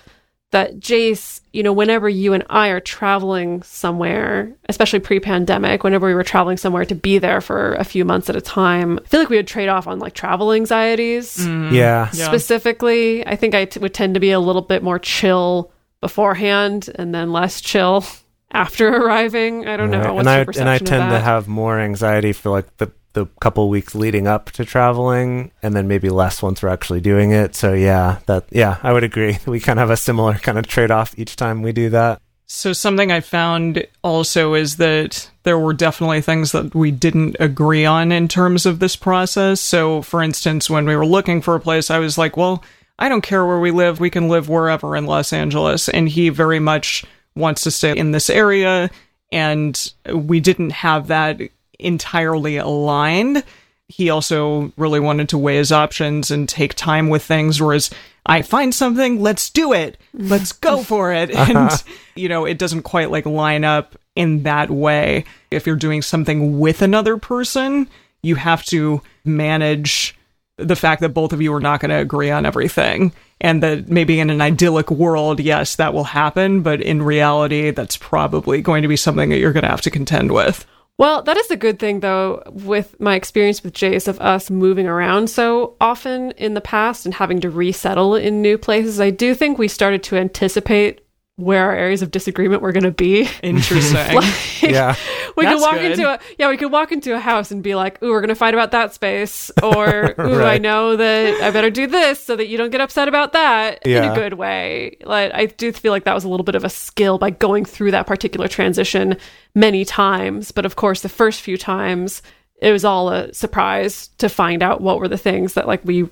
[0.51, 6.15] that Jace, you know, whenever you and I are traveling somewhere, especially pre-pandemic, whenever we
[6.15, 9.19] were traveling somewhere to be there for a few months at a time, I feel
[9.19, 11.71] like we would trade off on like travel anxieties Mm.
[11.71, 12.09] Yeah.
[12.13, 12.25] Yeah.
[12.27, 13.25] specifically.
[13.27, 17.13] I think I t- would tend to be a little bit more chill beforehand and
[17.13, 18.05] then less chill
[18.51, 19.67] after arriving.
[19.67, 20.01] I don't know.
[20.01, 20.11] Right.
[20.11, 23.25] What's and your I and I tend to have more anxiety for like the the
[23.41, 27.55] couple weeks leading up to traveling, and then maybe less once we're actually doing it.
[27.55, 29.37] So yeah, that yeah, I would agree.
[29.47, 32.21] We kind of have a similar kind of trade off each time we do that.
[32.51, 37.85] So something I found also is that there were definitely things that we didn't agree
[37.85, 39.61] on in terms of this process.
[39.61, 42.63] So for instance, when we were looking for a place, I was like, well,
[42.99, 43.99] I don't care where we live.
[43.99, 45.87] We can live wherever in Los Angeles.
[45.89, 48.91] And he very much wants to stay in this area.
[49.31, 51.39] And we didn't have that
[51.79, 53.43] entirely aligned.
[53.87, 57.89] He also really wanted to weigh his options and take time with things, whereas
[58.25, 59.97] I find something, let's do it.
[60.13, 61.33] Let's go for it.
[61.33, 61.53] Uh-huh.
[61.57, 61.83] And,
[62.15, 65.23] you know, it doesn't quite like line up in that way.
[65.49, 67.87] If you're doing something with another person,
[68.21, 70.15] you have to manage
[70.59, 73.13] the fact that both of you are not going to agree on everything.
[73.41, 76.61] And that maybe in an idyllic world, yes, that will happen.
[76.61, 79.91] But in reality, that's probably going to be something that you're going to have to
[79.91, 80.65] contend with.
[80.97, 84.85] Well, that is the good thing, though, with my experience with Jace of us moving
[84.85, 88.99] around so often in the past and having to resettle in new places.
[88.99, 90.99] I do think we started to anticipate
[91.39, 93.27] where our areas of disagreement were going to be.
[93.43, 93.89] Interesting.
[94.19, 94.95] Like, Yeah.
[95.37, 95.91] we could walk good.
[95.93, 98.29] into a yeah, we could walk into a house and be like, "Ooh, we're going
[98.29, 102.35] to fight about that space," or "Ooh, I know that I better do this so
[102.35, 105.91] that you don't get upset about that in a good way." Like I do feel
[105.91, 109.17] like that was a little bit of a skill by going through that particular transition
[109.55, 112.21] many times, but of course, the first few times
[112.61, 116.09] it was all a surprise to find out what were the things that like we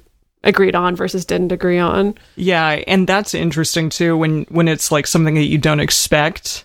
[0.47, 2.15] agreed on versus didn't agree on.
[2.35, 6.63] Yeah, and that's interesting too when when it's like something that you don't expect.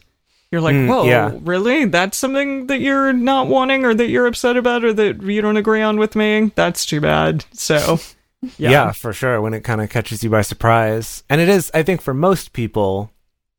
[0.50, 1.32] You're like, mm, "Whoa, yeah.
[1.42, 1.86] really?
[1.86, 5.56] That's something that you're not wanting or that you're upset about or that you don't
[5.56, 6.52] agree on with me?
[6.54, 7.98] That's too bad." So,
[8.58, 8.70] Yeah.
[8.70, 8.92] yeah.
[8.92, 9.40] for sure.
[9.40, 11.22] When it kind of catches you by surprise.
[11.30, 13.10] And it is, I think, for most people,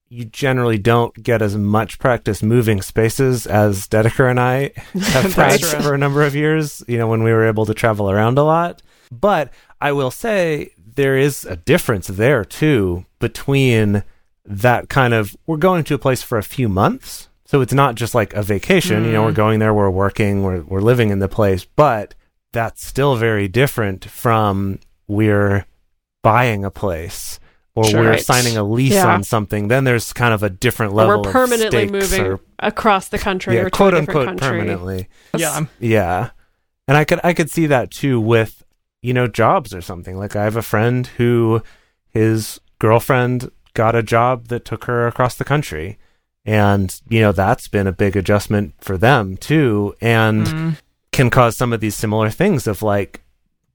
[0.09, 5.77] you generally don't get as much practice moving spaces as Dedeker and I have practiced
[5.77, 8.43] for a number of years, you know, when we were able to travel around a
[8.43, 8.81] lot.
[9.19, 14.04] But I will say there is a difference there too between
[14.45, 17.30] that kind of we're going to a place for a few months.
[17.45, 19.36] So it's not just like a vacation, you know, we're mm.
[19.36, 22.15] going there, we're working, we're we're living in the place, but
[22.52, 25.65] that's still very different from we're
[26.23, 27.39] buying a place
[27.76, 28.02] or Sure.
[28.02, 28.21] we're Right.
[28.23, 29.13] signing a lease Yeah.
[29.13, 29.67] on something.
[29.67, 33.17] Then there's kind of a different Or level we're permanently stakes moving or- across the
[33.17, 34.47] country yeah, or to quote a unquote country.
[34.47, 35.08] permanently.
[35.36, 35.65] Yeah.
[35.80, 36.30] Yeah.
[36.88, 38.62] And I could I could see that too with,
[39.03, 40.17] you know, jobs or something.
[40.17, 41.61] Like I have a friend who
[42.09, 45.99] his girlfriend got a job that took her across the country.
[46.45, 49.95] And, you know, that's been a big adjustment for them too.
[50.01, 50.77] And Mm.
[51.11, 53.21] can cause some of these similar things of like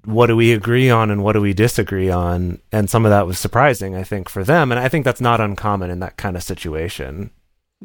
[0.05, 2.59] what do we agree on and what do we disagree on?
[2.73, 4.71] And some of that was surprising, I think, for them.
[4.73, 7.31] And I think that's not uncommon in that kind of situation.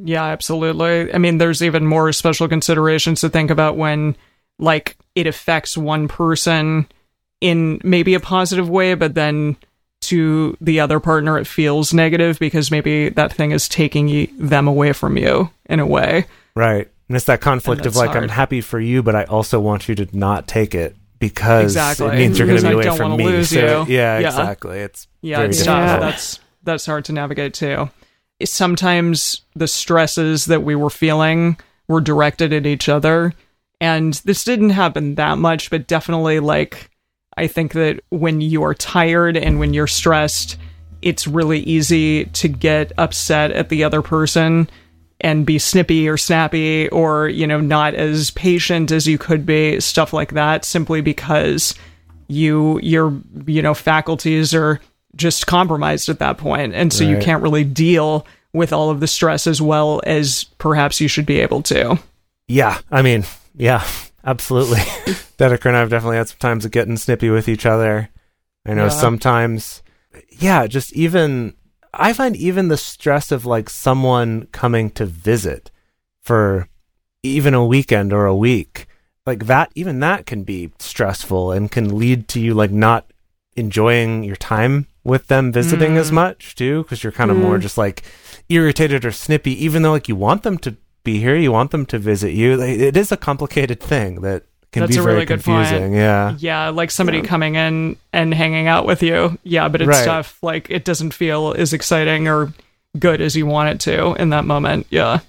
[0.01, 1.13] Yeah, absolutely.
[1.13, 4.15] I mean, there's even more special considerations to think about when,
[4.57, 6.87] like, it affects one person
[7.43, 9.57] in maybe a positive way, but then
[10.01, 14.67] to the other partner, it feels negative because maybe that thing is taking you, them
[14.67, 16.25] away from you in a way.
[16.55, 16.89] Right.
[17.09, 18.23] And it's that conflict of like, hard.
[18.23, 22.07] I'm happy for you, but I also want you to not take it because Exactly.
[22.07, 23.25] it means you're going to be away from me.
[23.25, 23.93] lose So, you.
[23.95, 24.27] Yeah, Yeah.
[24.29, 24.79] exactly.
[24.79, 25.77] It's Yeah, very it's difficult.
[25.87, 25.99] tough.
[26.01, 26.09] Yeah.
[26.09, 27.89] That's that's hard to navigate too.
[28.47, 33.33] Sometimes the stresses that we were feeling were directed at each other,
[33.81, 36.89] and this didn't happen that much, but definitely like
[37.37, 40.57] I think that when you are tired and when you're stressed,
[41.01, 44.69] it's really easy to get upset at the other person
[45.21, 49.79] and be snippy or snappy or you know not as patient as you could be
[49.79, 51.75] stuff like that simply because
[52.27, 54.79] you your you know faculties are
[55.15, 56.73] just compromised at that point.
[56.73, 60.99] And so you can't really deal with all of the stress as well as perhaps
[61.01, 61.99] you should be able to.
[62.47, 63.23] Yeah, I mean,
[63.55, 63.85] yeah,
[64.25, 64.77] absolutely.
[65.37, 68.09] Dedeker and I have definitely had some times of getting snippy with each other.
[68.65, 68.89] I know Yeah.
[68.89, 69.81] sometimes,
[70.29, 71.53] yeah, just even,
[71.93, 75.69] I find even the stress of like someone coming to visit
[76.21, 76.67] for
[77.23, 78.87] even a weekend or a week,
[79.25, 83.05] like that, even that can be stressful and can lead to you like not
[83.55, 86.13] enjoying your time with them visiting as Mm.
[86.13, 87.61] much too, because you're kind of more Mm.
[87.61, 88.03] just like
[88.49, 91.85] irritated or snippy, even though like you want them to be here, you want them
[91.87, 92.61] to visit you.
[92.61, 95.43] It is a complicated thing that can That's be a very really point.
[95.43, 95.93] confusing.
[95.93, 96.35] Yeah.
[96.39, 100.03] yeah like somebody coming in and hanging out with you yeah but it's Right.
[100.05, 102.51] tough like it doesn't feel as exciting or
[102.97, 105.19] good as you want it to in that moment yeah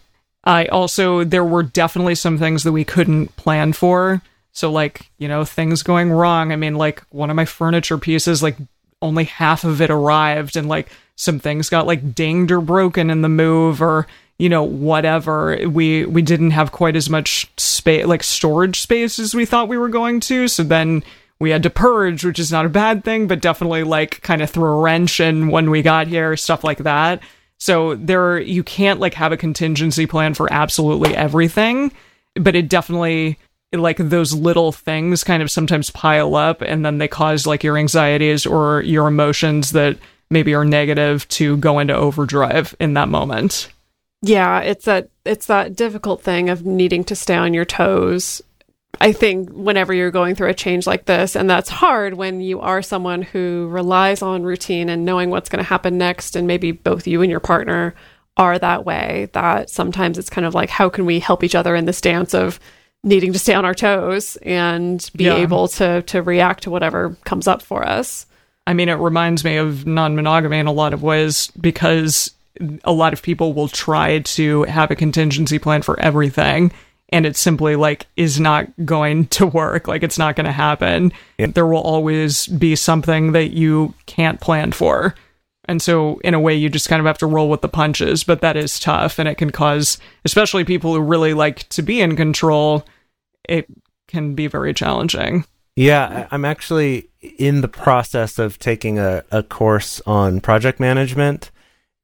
[0.44, 5.28] i also there were definitely some things that we couldn't plan for so like you
[5.28, 8.56] know things going wrong i mean like one of my furniture pieces like
[9.02, 13.20] only half of it arrived and like some things got like dinged or broken in
[13.20, 14.06] the move or
[14.38, 19.34] you know whatever we we didn't have quite as much space like storage space as
[19.34, 20.48] we thought we were going to.
[20.48, 21.04] So then
[21.38, 24.50] we had to purge which is not a bad thing but definitely like kind of
[24.50, 27.22] threw a wrench in when we got here stuff like that.
[27.58, 31.92] So there you can't like have a contingency plan for absolutely everything
[32.34, 33.38] but it definitely
[33.72, 37.76] like those little things kind of sometimes pile up and then they cause like your
[37.76, 39.98] anxieties or your emotions that
[40.30, 43.68] maybe are negative to go into overdrive in that moment
[44.24, 48.40] Yeah, it's that it's that difficult thing of needing to stay on your toes.
[49.00, 52.60] I think whenever you're going through a change like this, and that's hard when you
[52.60, 56.72] are someone who relies on routine and knowing what's going to happen next, and maybe
[56.72, 57.94] both you and your partner
[58.36, 59.28] are that way.
[59.32, 62.34] That sometimes it's kind of like, how can we help each other in this dance
[62.34, 62.58] of
[63.02, 65.36] needing to stay on our toes and be Yeah.
[65.36, 68.26] able to to react to whatever comes up for us?
[68.66, 72.30] I mean, it reminds me of non monogamy in a lot of ways because
[72.84, 76.72] a lot of people will try to have a contingency plan for everything.
[77.10, 79.86] and it simply like is not going to work.
[79.86, 81.12] Like it's not going to happen.
[81.38, 81.46] Yeah.
[81.46, 85.14] There will always be something that you can't plan for.
[85.66, 88.24] And so, in a way, you just kind of have to roll with the punches,
[88.24, 89.18] but that is tough.
[89.18, 92.84] And it can cause, especially people who really like to be in control,
[93.48, 93.66] it
[94.08, 95.44] can be very challenging.
[95.76, 101.50] Yeah, I'm actually in the process of taking a, a course on project management.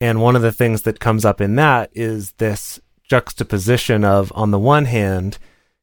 [0.00, 4.50] And one of the things that comes up in that is this juxtaposition of, on
[4.50, 5.38] the one hand,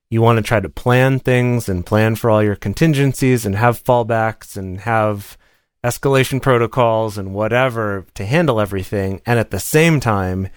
[0.09, 3.83] you want to try to plan things and plan for all your contingencies and have
[3.83, 5.37] fallbacks and have
[5.83, 9.21] escalation protocols and whatever to handle everything.
[9.25, 10.49] And at the same time,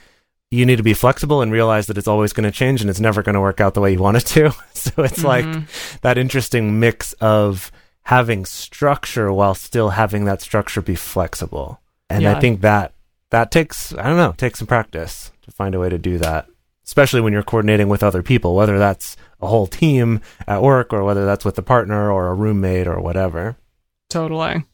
[0.50, 3.00] you need to be flexible and realize that it's always going to change and it's
[3.00, 4.52] never going to work out the way you want it to.
[4.74, 5.96] so it's like mm-hmm.
[6.02, 7.70] that interesting mix of
[8.04, 11.80] having structure while still having that structure be flexible.
[12.08, 12.92] And I think that
[13.30, 16.46] that takes I don't know, takes some practice to find a way to do that.
[16.84, 21.04] Especially when you're coordinating with other people, whether that's a whole team at work or
[21.04, 23.56] whether that's with a partner or a roommate or whatever.
[24.08, 24.64] Totally.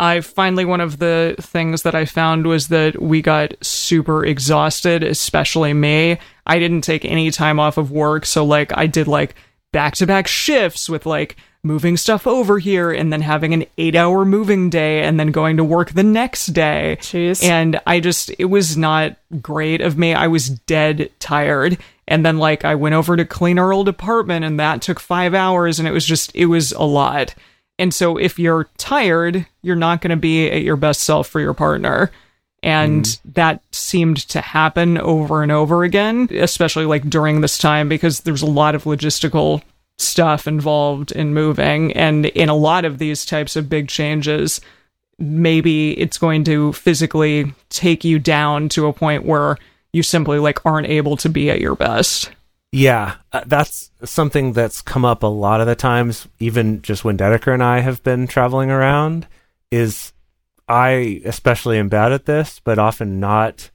[0.00, 5.02] I finally, one of the things that I found was that we got super exhausted,
[5.02, 6.18] especially me.
[6.46, 8.24] I didn't take any time off of work.
[8.24, 9.34] So, like, I did like
[9.72, 13.94] back to back shifts with like moving stuff over here and then having an eight
[13.94, 16.96] hour moving day and then going to work the next day.
[17.00, 17.44] Jeez.
[17.44, 20.14] And I just, it was not great of me.
[20.14, 21.78] I was dead tired.
[22.08, 25.34] And then, like, I went over to clean our old apartment and that took five
[25.34, 27.34] hours and it was just, it was a lot.
[27.78, 31.40] And so, if you're tired, you're not going to be at your best self for
[31.40, 32.10] your partner.
[32.62, 33.30] And mm-hmm.
[33.34, 38.42] that seemed to happen over and over again, especially like during this time, because there's
[38.42, 39.62] a lot of logistical
[40.00, 41.92] stuff involved in moving.
[41.92, 44.60] And in a lot of these types of big changes,
[45.18, 49.58] maybe it's going to physically take you down to a point where
[49.92, 52.30] you simply like aren't able to be at your best.
[52.72, 57.18] Yeah, uh, that's something that's come up a lot of the times, even just when
[57.18, 59.26] Dedeker and I have been traveling around,
[59.72, 60.12] is
[60.68, 63.70] I especially am bad at this, but often not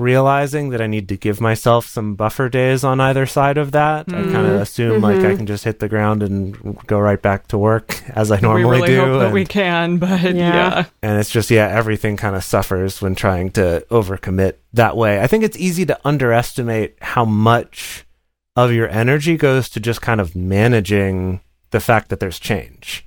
[0.00, 4.08] realizing that I need to give myself some buffer days on either side of that.
[4.08, 4.32] I mm-hmm.
[4.32, 5.36] kind of assume like I mm-hmm.
[5.36, 8.70] can just hit the ground and go right back to work as I normally we
[8.70, 9.00] really do.
[9.00, 10.34] hope that we can, but Yeah.
[10.34, 10.84] yeah.
[11.02, 15.26] and it's just yeah everything kind of suffers when trying to overcommit that way i
[15.26, 18.06] think it's easy to underestimate how much
[18.56, 21.40] of your energy goes to just kind of managing
[21.70, 23.06] the fact that there's change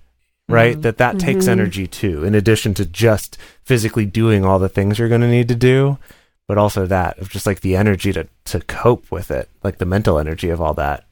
[0.50, 0.82] right mm-hmm.
[0.82, 5.10] that that takes energy too in addition to just physically doing all the things you're
[5.10, 5.98] going to need to do
[6.54, 9.86] but also that of just like the energy to to cope with it like the
[9.86, 11.06] mental energy of all that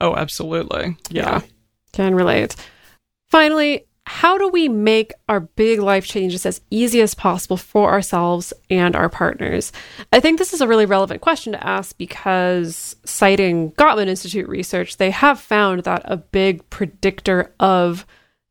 [0.00, 0.96] Oh, absolutely.
[1.08, 1.40] Yeah.
[1.92, 2.56] Can relate.
[3.30, 8.52] Finally, how do we make our big life changes as easy as possible for ourselves
[8.68, 9.72] and our partners?
[10.12, 14.98] I think this is a really relevant question to ask because, citing Gottman Institute research,
[14.98, 18.04] they have found that a big predictor of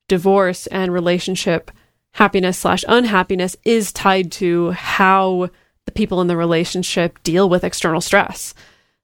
[0.07, 1.69] divorce and relationship
[2.13, 5.51] happiness slash unhappiness is tied to how
[5.85, 8.53] the people in the relationship deal with external stress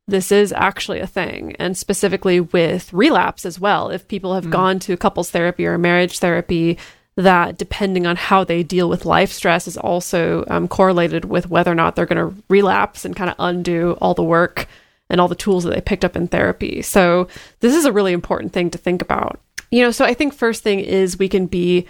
[0.10, 3.90] this is actually a thing, and specifically with relapse as well.
[3.90, 6.78] If people have gone to couples therapy or marriage therapy,
[7.16, 11.72] that depending on how they deal with life stress is also um, correlated with whether
[11.72, 14.68] or not they're going to relapse and kind of undo all the work
[15.10, 16.82] and all the tools that they picked up in therapy.
[16.82, 17.28] So,
[17.60, 19.40] this is a really important thing to think about.
[19.72, 21.86] You know, so I think first thing is we can be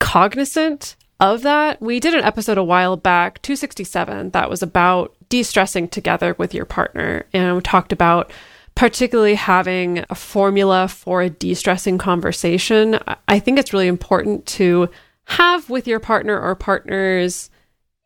[0.00, 1.80] cognizant of that.
[1.80, 6.54] We did an episode a while back, 267, that was about de stressing together with
[6.54, 7.26] your partner.
[7.32, 8.32] And we talked about
[8.74, 12.98] particularly having a formula for a de stressing conversation.
[13.26, 14.88] I- think it's really important to
[15.24, 17.50] have with your partner or partners.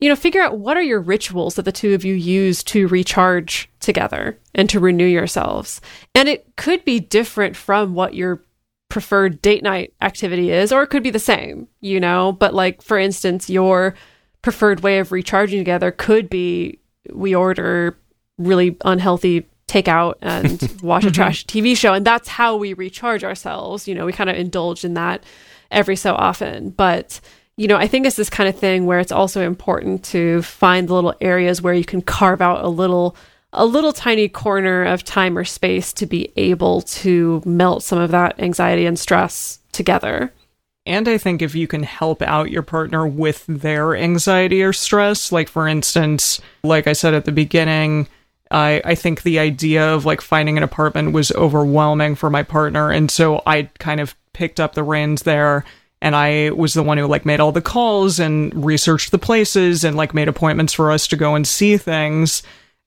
[0.01, 2.89] You know, figure out what are your rituals that the two of you use to
[2.89, 5.81] recharge together and to renew yourselves.
[6.15, 8.43] And it could be different from what your
[8.93, 12.30] preferred date night activity is, or it could be the same, you know.
[12.30, 13.95] But, like, for instance, your
[14.43, 16.78] preferred way of recharging together could be
[17.11, 17.97] we order
[18.36, 21.14] really unhealthy takeout and watch a mm-hmm.
[21.14, 21.95] trash TV show.
[21.95, 23.88] And that's how we recharge ourselves.
[23.88, 25.24] You know, we kind of indulge in that
[25.70, 26.68] every so often.
[26.68, 27.18] But,
[27.57, 30.86] you know, I think it's this kind of thing where it's also important to find
[30.86, 33.16] the little areas where you can carve out a little
[33.53, 38.11] a little tiny corner of time or space to be able to melt some of
[38.11, 40.33] that anxiety and stress together.
[40.85, 45.31] And I think if you can help out your partner with their anxiety or stress,
[45.31, 48.09] like for instance, like I said at the beginning,
[48.51, 52.91] I, I think the idea of like finding an apartment was overwhelming for my partner.
[52.91, 55.65] And so I kind of picked up the reins there
[56.01, 59.85] and I was the one who like made all the calls and researched the places
[59.85, 62.43] and like made appointments for us to go and see things.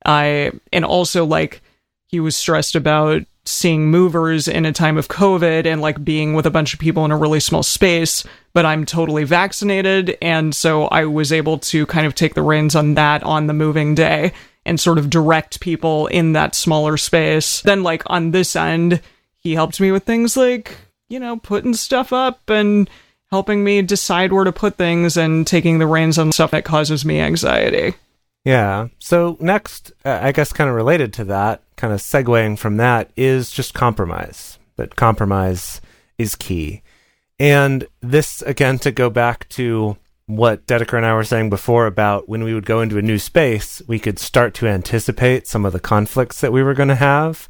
[0.05, 1.61] I and also like
[2.07, 6.45] he was stressed about seeing movers in a time of COVID and like being with
[6.45, 10.17] a bunch of people in a really small space, but I'm totally vaccinated.
[10.21, 13.53] And so I was able to kind of take the reins on that on the
[13.53, 14.33] moving day
[14.65, 17.61] and sort of direct people in that smaller space.
[17.61, 18.99] Then, like, on this end,
[19.37, 20.75] he helped me with things like,
[21.07, 22.89] you know, putting stuff up and
[23.29, 27.05] helping me decide where to put things and taking the reins on stuff that causes
[27.05, 27.93] me anxiety.
[28.45, 28.89] Yeah.
[28.99, 33.11] So next, uh, I guess, kind of related to that, kind of segueing from that,
[33.17, 34.59] is just compromise.
[34.77, 35.81] That compromise
[36.17, 36.83] is key.
[37.39, 42.29] And this, again, to go back to what Dedeker and I were saying before about
[42.29, 45.73] when we would go into a new space, we could start to anticipate some of
[45.73, 47.49] the conflicts that we were going to have.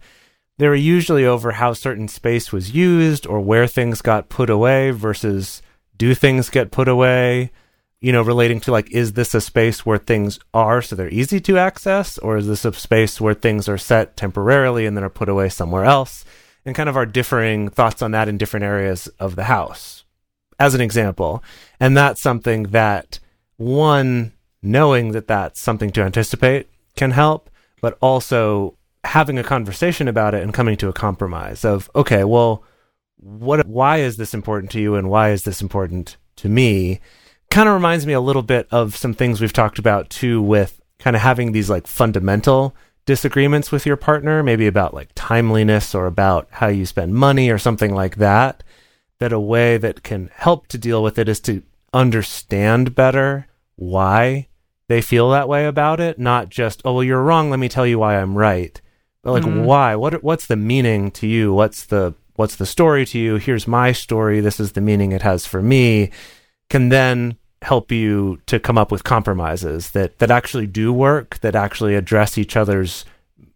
[0.57, 4.91] They were usually over how certain space was used or where things got put away
[4.91, 5.61] versus
[5.97, 7.51] do things get put away
[8.05, 11.39] you know, relating to like, is this a space where things are so they're easy
[11.39, 15.09] to access, or is this a space where things are set temporarily and then are
[15.09, 16.23] put away somewhere else?
[16.63, 20.03] And kind of our differing thoughts on that in different areas of the house,
[20.59, 21.43] as an example.
[21.79, 23.19] And that's something that
[23.57, 27.49] one, knowing that that's something to anticipate can help,
[27.81, 32.63] but also having a conversation about it and coming to a compromise of, okay, well,
[33.15, 36.99] what, why is this important to you and why is this important to me?
[37.49, 40.81] Kind of reminds me a little bit of some things we've talked about too with
[40.99, 42.75] kind of having these like fundamental
[43.05, 47.57] disagreements with your partner, maybe about like timeliness or about how you spend money or
[47.57, 48.63] something like that.
[49.19, 54.49] That a way that can help to deal with it is to understand better why
[54.89, 57.49] they feel that way about it, not just, oh, well, you're wrong.
[57.49, 58.79] Let me tell you why I'm right.
[59.21, 59.63] But like, mm-hmm.
[59.63, 59.95] why?
[59.95, 60.21] What?
[60.21, 61.53] What's the meaning to you?
[61.53, 63.35] What's the What's the story to you?
[63.37, 64.41] Here's my story.
[64.41, 66.11] This is the meaning it has for me.
[66.69, 71.55] Can then help you to come up with compromises that that actually do work, that
[71.55, 73.05] actually address each other's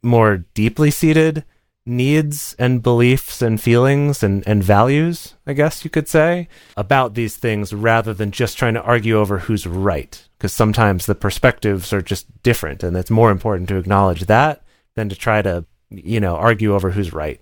[0.02, 1.44] more deeply seated
[1.90, 6.48] needs and beliefs and feelings and, and values, I guess you could say,
[6.78, 10.24] about these things rather than just trying to argue over who's right.
[10.38, 14.64] Because sometimes the perspectives are just different, and it's more important to acknowledge that
[14.96, 17.42] than to try to, you know, argue over who's right.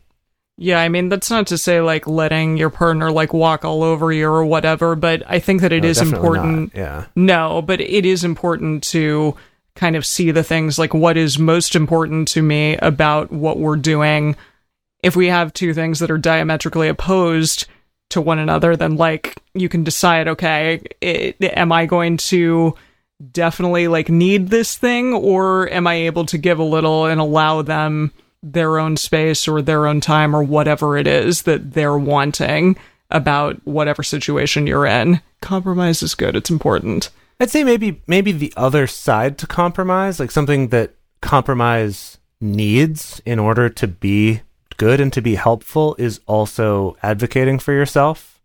[0.57, 4.11] Yeah, I mean that's not to say like letting your partner like walk all over
[4.11, 6.73] you or whatever, but I think that it no, is important.
[6.73, 6.79] Not.
[6.79, 7.05] Yeah.
[7.15, 9.35] No, but it is important to
[9.75, 13.75] kind of see the things like what is most important to me about what we're
[13.75, 14.35] doing.
[15.03, 17.67] If we have two things that are diametrically opposed
[18.09, 22.75] to one another, then like you can decide, okay, it, am I going to
[23.31, 27.61] definitely like need this thing or am I able to give a little and allow
[27.61, 28.11] them
[28.43, 32.77] their own space or their own time or whatever it is that they're wanting
[33.09, 35.21] about whatever situation you're in.
[35.41, 36.35] Compromise is good.
[36.35, 37.09] It's important.
[37.39, 43.39] I'd say maybe maybe the other side to compromise, like something that compromise needs in
[43.39, 44.41] order to be
[44.77, 48.39] good and to be helpful is also advocating for yourself.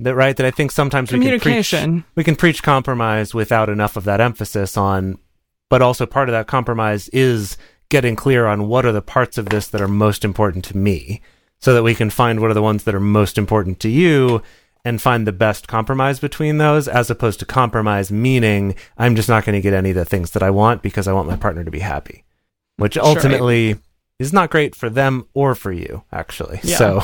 [0.00, 1.74] That right that I think sometimes we can preach
[2.14, 5.18] we can preach compromise without enough of that emphasis on
[5.68, 7.56] but also part of that compromise is
[7.90, 11.20] getting clear on what are the parts of this that are most important to me
[11.58, 14.42] so that we can find what are the ones that are most important to you
[14.84, 19.44] and find the best compromise between those as opposed to compromise meaning I'm just not
[19.44, 21.64] going to get any of the things that I want because I want my partner
[21.64, 22.24] to be happy,
[22.76, 23.82] which ultimately sure.
[24.18, 26.60] is not great for them or for you actually.
[26.62, 26.76] Yeah.
[26.76, 27.02] So,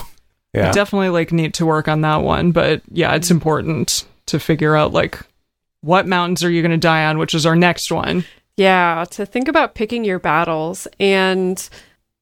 [0.55, 0.73] yeah.
[0.73, 4.93] Definitely like need to work on that one, but yeah, it's important to figure out
[4.93, 5.21] like
[5.83, 8.25] what mountains are you going to die on, which is our next one.
[8.57, 10.89] Yeah, to think about picking your battles.
[10.99, 11.69] And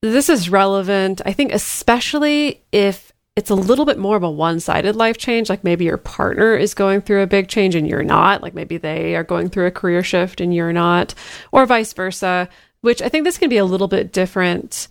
[0.02, 4.60] this is relevant, I think, especially if it's a little bit more of a one
[4.60, 5.48] sided life change.
[5.48, 8.42] Like maybe your partner is going through a big change and you're not.
[8.42, 11.14] Like maybe they are going through a career shift and you're not,
[11.52, 12.48] or vice versa,
[12.80, 14.88] which I think this can be a little bit different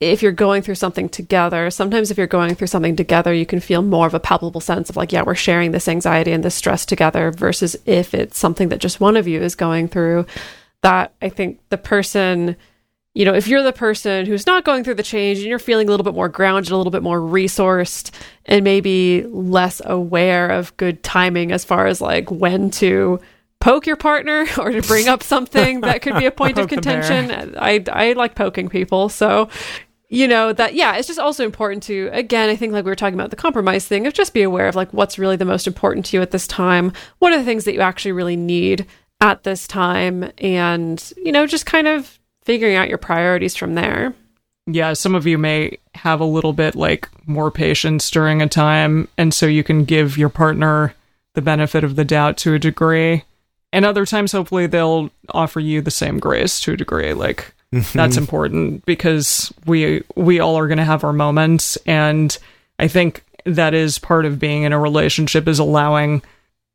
[0.00, 1.70] if you're going through something together.
[1.70, 4.90] Sometimes if you're going through something together, you can feel more of a palpable sense
[4.90, 8.68] of like, yeah, we're sharing this anxiety and this stress together versus if it's something
[8.70, 10.26] that just one of you is going through
[10.82, 12.56] that I think the person,
[13.14, 15.88] you know, if you're the person who's not going through the change and you're feeling
[15.88, 18.10] a little bit more grounded, a little bit more resourced,
[18.46, 23.20] and maybe less aware of good timing as far as like when to
[23.60, 27.54] poke your partner or to bring up something that could be a point of contention.
[27.58, 29.08] I, I like poking people.
[29.08, 29.48] So,
[30.08, 32.96] you know, that, yeah, it's just also important to, again, I think like we were
[32.96, 35.66] talking about the compromise thing of just be aware of like what's really the most
[35.66, 36.92] important to you at this time.
[37.20, 38.86] What are the things that you actually really need
[39.22, 44.14] at this time and, you know, just kind of figuring out your priorities from there.
[44.66, 49.08] Yeah, some of you may have a little bit like more patience during a time,
[49.16, 50.94] and so you can give your partner
[51.34, 53.24] the benefit of the doubt to a degree.
[53.72, 57.12] And other times, hopefully, they'll offer you the same grace to a degree.
[57.12, 57.54] Like,
[57.94, 62.36] That's important because we we all are going to have our moments and
[62.78, 66.22] I think that is part of being in a relationship is allowing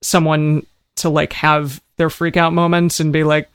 [0.01, 3.49] someone to like have their freak out moments and be like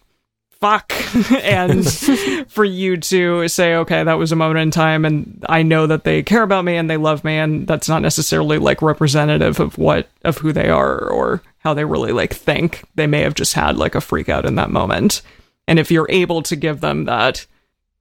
[0.50, 0.92] fuck.
[1.42, 1.86] And
[2.48, 6.04] for you to say okay that was a moment in time and i know that
[6.04, 9.76] they care about me and they love me and that's not necessarily like representative of
[9.76, 12.84] what of who they are or how they really like think.
[12.94, 15.22] They may have just had like a freak out in that moment.
[15.68, 17.46] And if you're able to give them that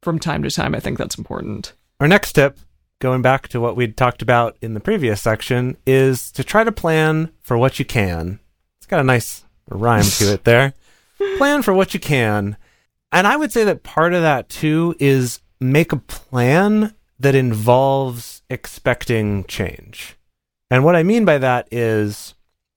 [0.02, 1.74] from time to time i think that's important.
[2.00, 2.58] Our next tip,
[3.00, 6.72] going back to what we'd talked about in the previous section, is to try to
[6.72, 8.39] plan for what you can.
[8.80, 10.74] It's got a nice rhyme to it there.
[11.38, 12.57] plan for what you can.
[13.12, 18.41] And I would say that part of that too is make a plan that involves
[18.49, 20.18] expecting change.
[20.70, 22.34] And what I mean by that is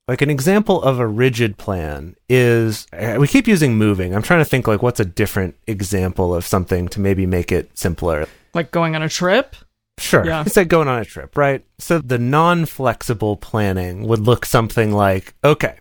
[0.09, 4.14] like an example of a rigid plan is uh, we keep using moving.
[4.14, 7.70] I'm trying to think like what's a different example of something to maybe make it
[7.78, 8.26] simpler.
[8.53, 9.57] like going on a trip
[9.99, 10.26] Sure.
[10.26, 10.43] Yeah.
[10.45, 11.64] It's like going on a trip, right?
[11.78, 15.76] So the non flexible planning would look something like okay,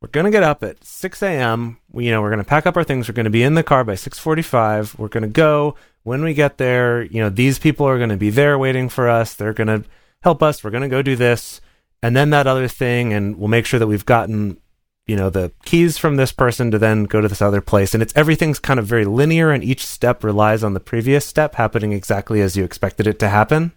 [0.00, 1.78] we're going to get up at 6 a.m.
[1.90, 3.08] We, you know, we're going to pack up our things.
[3.08, 4.98] We're going to be in the car by 6:45.
[4.98, 5.74] We're going to go.
[6.02, 9.08] When we get there, you know, these people are going to be there waiting for
[9.08, 9.34] us.
[9.34, 9.88] They're going to
[10.22, 10.62] help us.
[10.62, 11.60] We're going to go do this,
[12.02, 14.58] and then that other thing, and we'll make sure that we've gotten,
[15.06, 17.92] you know, the keys from this person to then go to this other place.
[17.92, 21.56] And it's everything's kind of very linear, and each step relies on the previous step
[21.56, 23.72] happening exactly as you expected it to happen.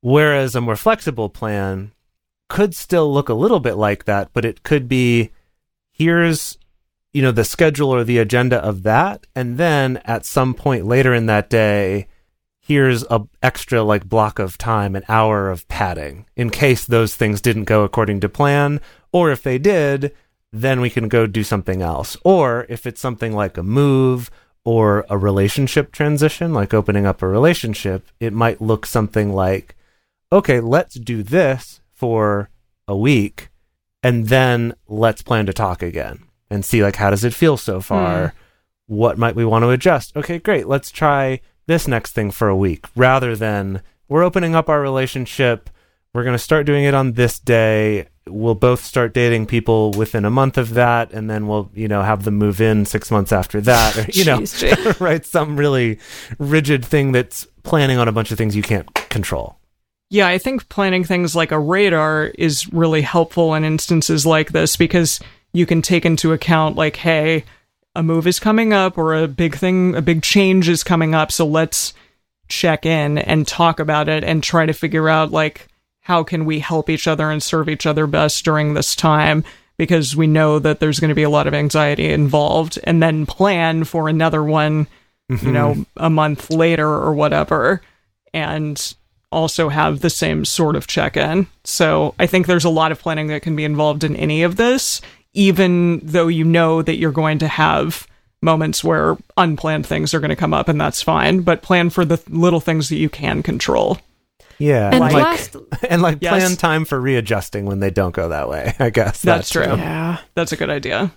[0.00, 1.92] Whereas a more flexible plan
[2.48, 5.30] could still look a little bit like that, but it could be
[5.94, 6.58] here's
[7.12, 9.26] you know the schedule or the agenda of that.
[9.34, 12.08] And then at some point later in that day
[12.60, 17.40] here's a extra like block of time an hour of padding in case those things
[17.40, 18.80] didn't go according to plan.
[19.12, 20.14] Or if they did
[20.52, 22.16] then we can go do something else.
[22.24, 24.30] Or if it's something like a move
[24.64, 29.76] or a relationship transition like opening up a relationship it might look something like
[30.32, 32.48] okay let's do this for
[32.88, 33.50] a week
[34.04, 37.76] and then let's plan to talk again and see like how does it feel so
[37.76, 37.80] hmm.
[37.80, 38.34] far?
[38.86, 40.16] What might we want to adjust?
[40.16, 42.86] Okay great let's try this next thing for a week.
[42.94, 45.70] Rather than we're opening up our relationship
[46.12, 50.24] we're going to start doing it on this day we'll both start dating people within
[50.24, 53.32] a month of that and then we'll you know have them move in six months
[53.32, 55.98] after that or, you know Jeez, right some really
[56.38, 59.58] rigid thing that's planning on a bunch of things you can't control
[60.14, 64.76] Yeah, I think planning things like a radar is really helpful in instances like this
[64.76, 65.18] because
[65.52, 67.44] you can take into account, like, hey,
[67.96, 71.32] a move is coming up or a big thing, a big change is coming up.
[71.32, 71.94] So let's
[72.46, 75.66] check in and talk about it and try to figure out, like,
[76.02, 79.42] how can we help each other and serve each other best during this time?
[79.78, 83.26] Because we know that there's going to be a lot of anxiety involved, and then
[83.26, 84.86] plan for another one,
[85.28, 85.52] you mm-hmm.
[85.52, 87.82] know, a month later or whatever.
[88.32, 88.94] And
[89.34, 91.46] also have the same sort of check in.
[91.64, 94.56] So I think there's a lot of planning that can be involved in any of
[94.56, 95.00] this,
[95.34, 98.06] even though you know that you're going to have
[98.40, 101.40] moments where unplanned things are going to come up, and that's fine.
[101.40, 103.98] But plan for the little things that you can control.
[104.58, 105.56] yeah And like, last,
[105.90, 106.30] and like Yes.
[106.30, 109.64] plan time for readjusting when they don't go that way i guess That's true.
[109.64, 110.18] yeah.
[110.34, 111.10] That's a good idea.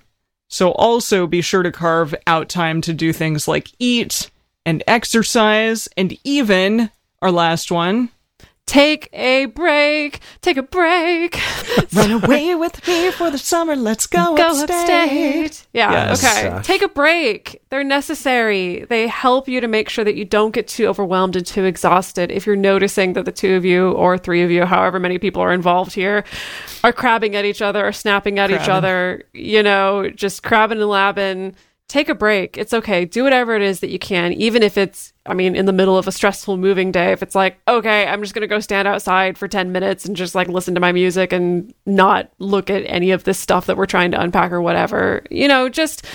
[0.50, 4.32] So also be sure to carve out time to do things like eat
[4.66, 6.90] and exercise, and even
[7.22, 8.10] our last one,
[8.68, 10.20] Take a break.
[10.42, 11.40] Take a break.
[11.94, 13.78] run away with me for the summer.
[13.78, 14.70] Let's go, Go upstate.
[14.70, 15.66] upstate.
[15.72, 15.92] Yeah.
[15.92, 16.24] Yes.
[16.24, 16.48] Okay.
[16.50, 17.62] Uh, Take a break.
[17.70, 18.86] They're necessary.
[18.90, 22.30] They help you to make sure that you don't get too overwhelmed and too exhausted.
[22.30, 25.42] If you're noticing that the two of you or three of you, however many people
[25.42, 26.26] are involved here,
[26.84, 30.90] are crabbing at each other or snapping at each other, you know, just crabbing and
[30.90, 31.56] labbing.
[31.90, 32.58] Take a break.
[32.58, 33.06] It's okay.
[33.06, 35.98] Do whatever it is that you can, even if it's, I mean, in the middle
[35.98, 37.14] of a stressful moving day.
[37.14, 40.14] If it's like, okay, I'm just going to go stand outside for 10 minutes and
[40.14, 43.78] just like listen to my music and not look at any of this stuff that
[43.78, 45.24] we're trying to unpack or whatever.
[45.32, 46.06] You know, just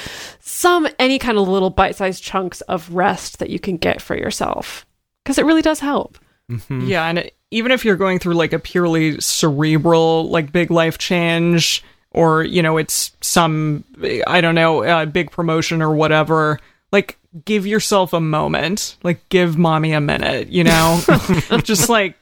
[0.41, 4.15] some, any kind of little bite sized chunks of rest that you can get for
[4.15, 4.85] yourself.
[5.25, 6.19] Because it really does help.
[6.51, 6.87] Mm-hmm.
[6.87, 10.97] Yeah, and it- even if you're going through like a purely cerebral, like big life
[10.97, 13.85] change, or you know, it's some
[14.27, 16.61] I don't know, uh, big promotion or whatever,
[16.93, 21.01] like give yourself a moment, like give mommy a minute, you know,
[21.63, 22.17] just like.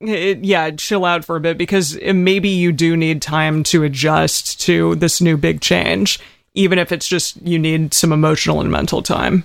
[0.00, 4.60] It, yeah, chill out for a bit because maybe you do need time to adjust
[4.62, 6.20] to this new big change,
[6.52, 9.44] even if it's just you need some emotional and mental time.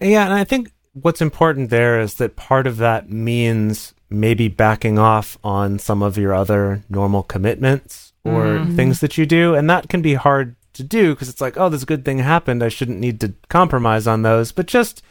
[0.00, 4.98] Yeah, and I think what's important there is that part of that means maybe backing
[4.98, 8.76] off on some of your other normal commitments or mm-hmm.
[8.76, 9.54] things that you do.
[9.54, 12.62] And that can be hard to do because it's like, oh, this good thing happened.
[12.62, 14.52] I shouldn't need to compromise on those.
[14.52, 15.02] But just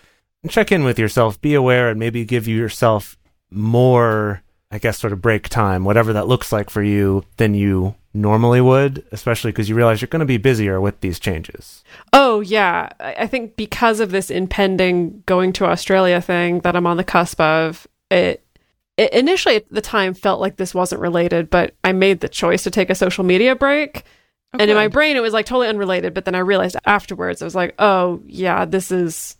[0.49, 3.17] check in with yourself, be aware, and maybe give yourself
[3.51, 7.95] more, I guess, sort of break time, whatever that looks like for you, than you
[8.13, 11.83] normally would, especially because you realize you're going to be busier with these changes.
[12.13, 12.89] Oh, yeah.
[12.99, 17.03] I I think because of this impending going to Australia thing that I'm on the
[17.03, 18.43] cusp of, it,
[18.97, 22.63] it initially at the time felt like this wasn't related, but I made the choice
[22.63, 24.03] to take a social media break.
[24.53, 26.13] Oh, and in my brain, it was like totally unrelated.
[26.13, 29.35] But then I realized afterwards, I was like, oh, yeah, this is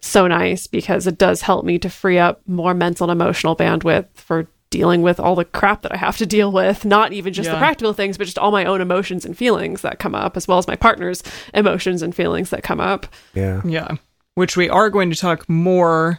[0.00, 4.08] so nice because it does help me to free up more mental and emotional bandwidth
[4.14, 6.84] for dealing with all the crap that I have to deal with.
[6.84, 10.00] Not even just the practical things, but just all my own emotions and feelings that
[10.00, 11.22] come up, as well as my partner's
[11.54, 13.06] emotions and feelings that come up.
[13.34, 13.62] Yeah.
[13.64, 13.96] Yeah.
[14.34, 16.18] Which we are going to talk more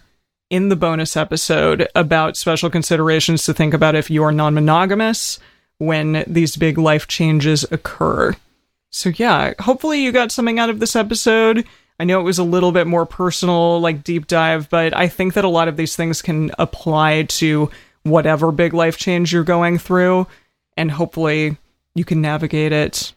[0.50, 5.40] in the bonus episode about special considerations to think about if you're non monogamous
[5.78, 8.36] when these big life changes occur.
[8.90, 11.66] So, yeah, hopefully you got something out of this episode.
[12.00, 15.34] I know it was a little bit more personal, like deep dive, but I think
[15.34, 17.70] that a lot of these things can apply to
[18.04, 20.28] whatever big life change you're going through.
[20.78, 21.58] And hopefully
[21.96, 23.14] you can navigate it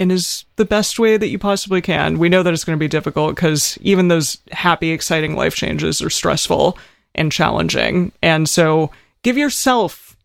[0.00, 2.18] in is the best way that you possibly can.
[2.18, 6.00] We know that it's going to be difficult because even those happy, exciting life changes
[6.02, 6.76] are stressful
[7.14, 8.10] and challenging.
[8.22, 8.90] And so
[9.22, 10.16] give yourself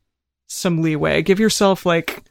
[0.48, 1.22] some leeway.
[1.22, 2.24] Give yourself like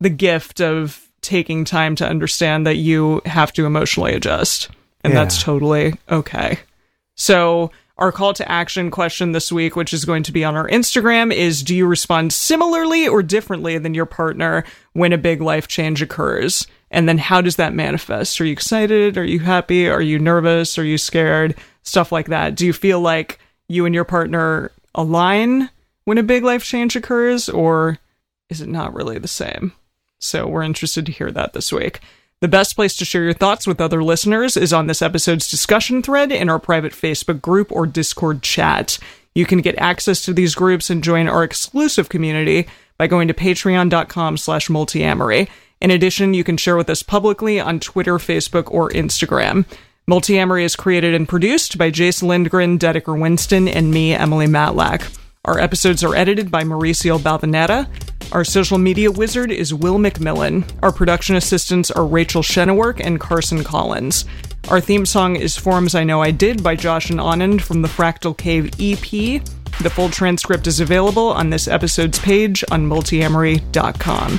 [0.00, 4.68] the gift of taking time to understand that you have to emotionally adjust.
[5.02, 5.20] And Yeah.
[5.20, 6.60] that's totally okay.
[7.16, 10.68] So, our call to action question this week, which is going to be on our
[10.68, 15.68] Instagram, is Do you respond similarly or differently than your partner when a big life
[15.68, 16.66] change occurs?
[16.92, 18.40] And then how does that manifest?
[18.40, 19.16] Are you excited?
[19.16, 19.88] Are you happy?
[19.88, 20.78] Are you nervous?
[20.78, 21.56] Are you scared?
[21.82, 22.54] Stuff like that.
[22.54, 25.70] Do you feel like you and your partner align
[26.04, 27.98] when a big life change occurs, or
[28.50, 29.72] is it not really the same?
[30.18, 32.00] So we're interested to hear that this week.
[32.40, 36.02] The best place to share your thoughts with other listeners is on this episode's discussion
[36.02, 38.98] thread in our private Facebook group or Discord chat.
[39.34, 42.66] You can get access to these groups and join our exclusive community
[42.98, 45.48] by going to patreon.com slash multiamory.
[45.82, 49.66] In addition, you can share with us publicly on Twitter, Facebook, or Instagram.
[50.08, 55.18] Multiamory is created and produced by Jase Lindgren, Dedeker Winston, and me, Emily Matlack.
[55.44, 57.88] Our episodes are edited by Mauricio Balvanera.
[58.30, 60.70] Our social media wizard is Will McMillan.
[60.84, 64.24] Our production assistants are Rachel Shennework and Carson Collins.
[64.68, 67.88] Our theme song is Forms I Know I Did by Josh and Anand from the
[67.88, 69.42] Fractal Cave EP.
[69.82, 74.38] The full transcript is available on this episode's page on multiamory.com.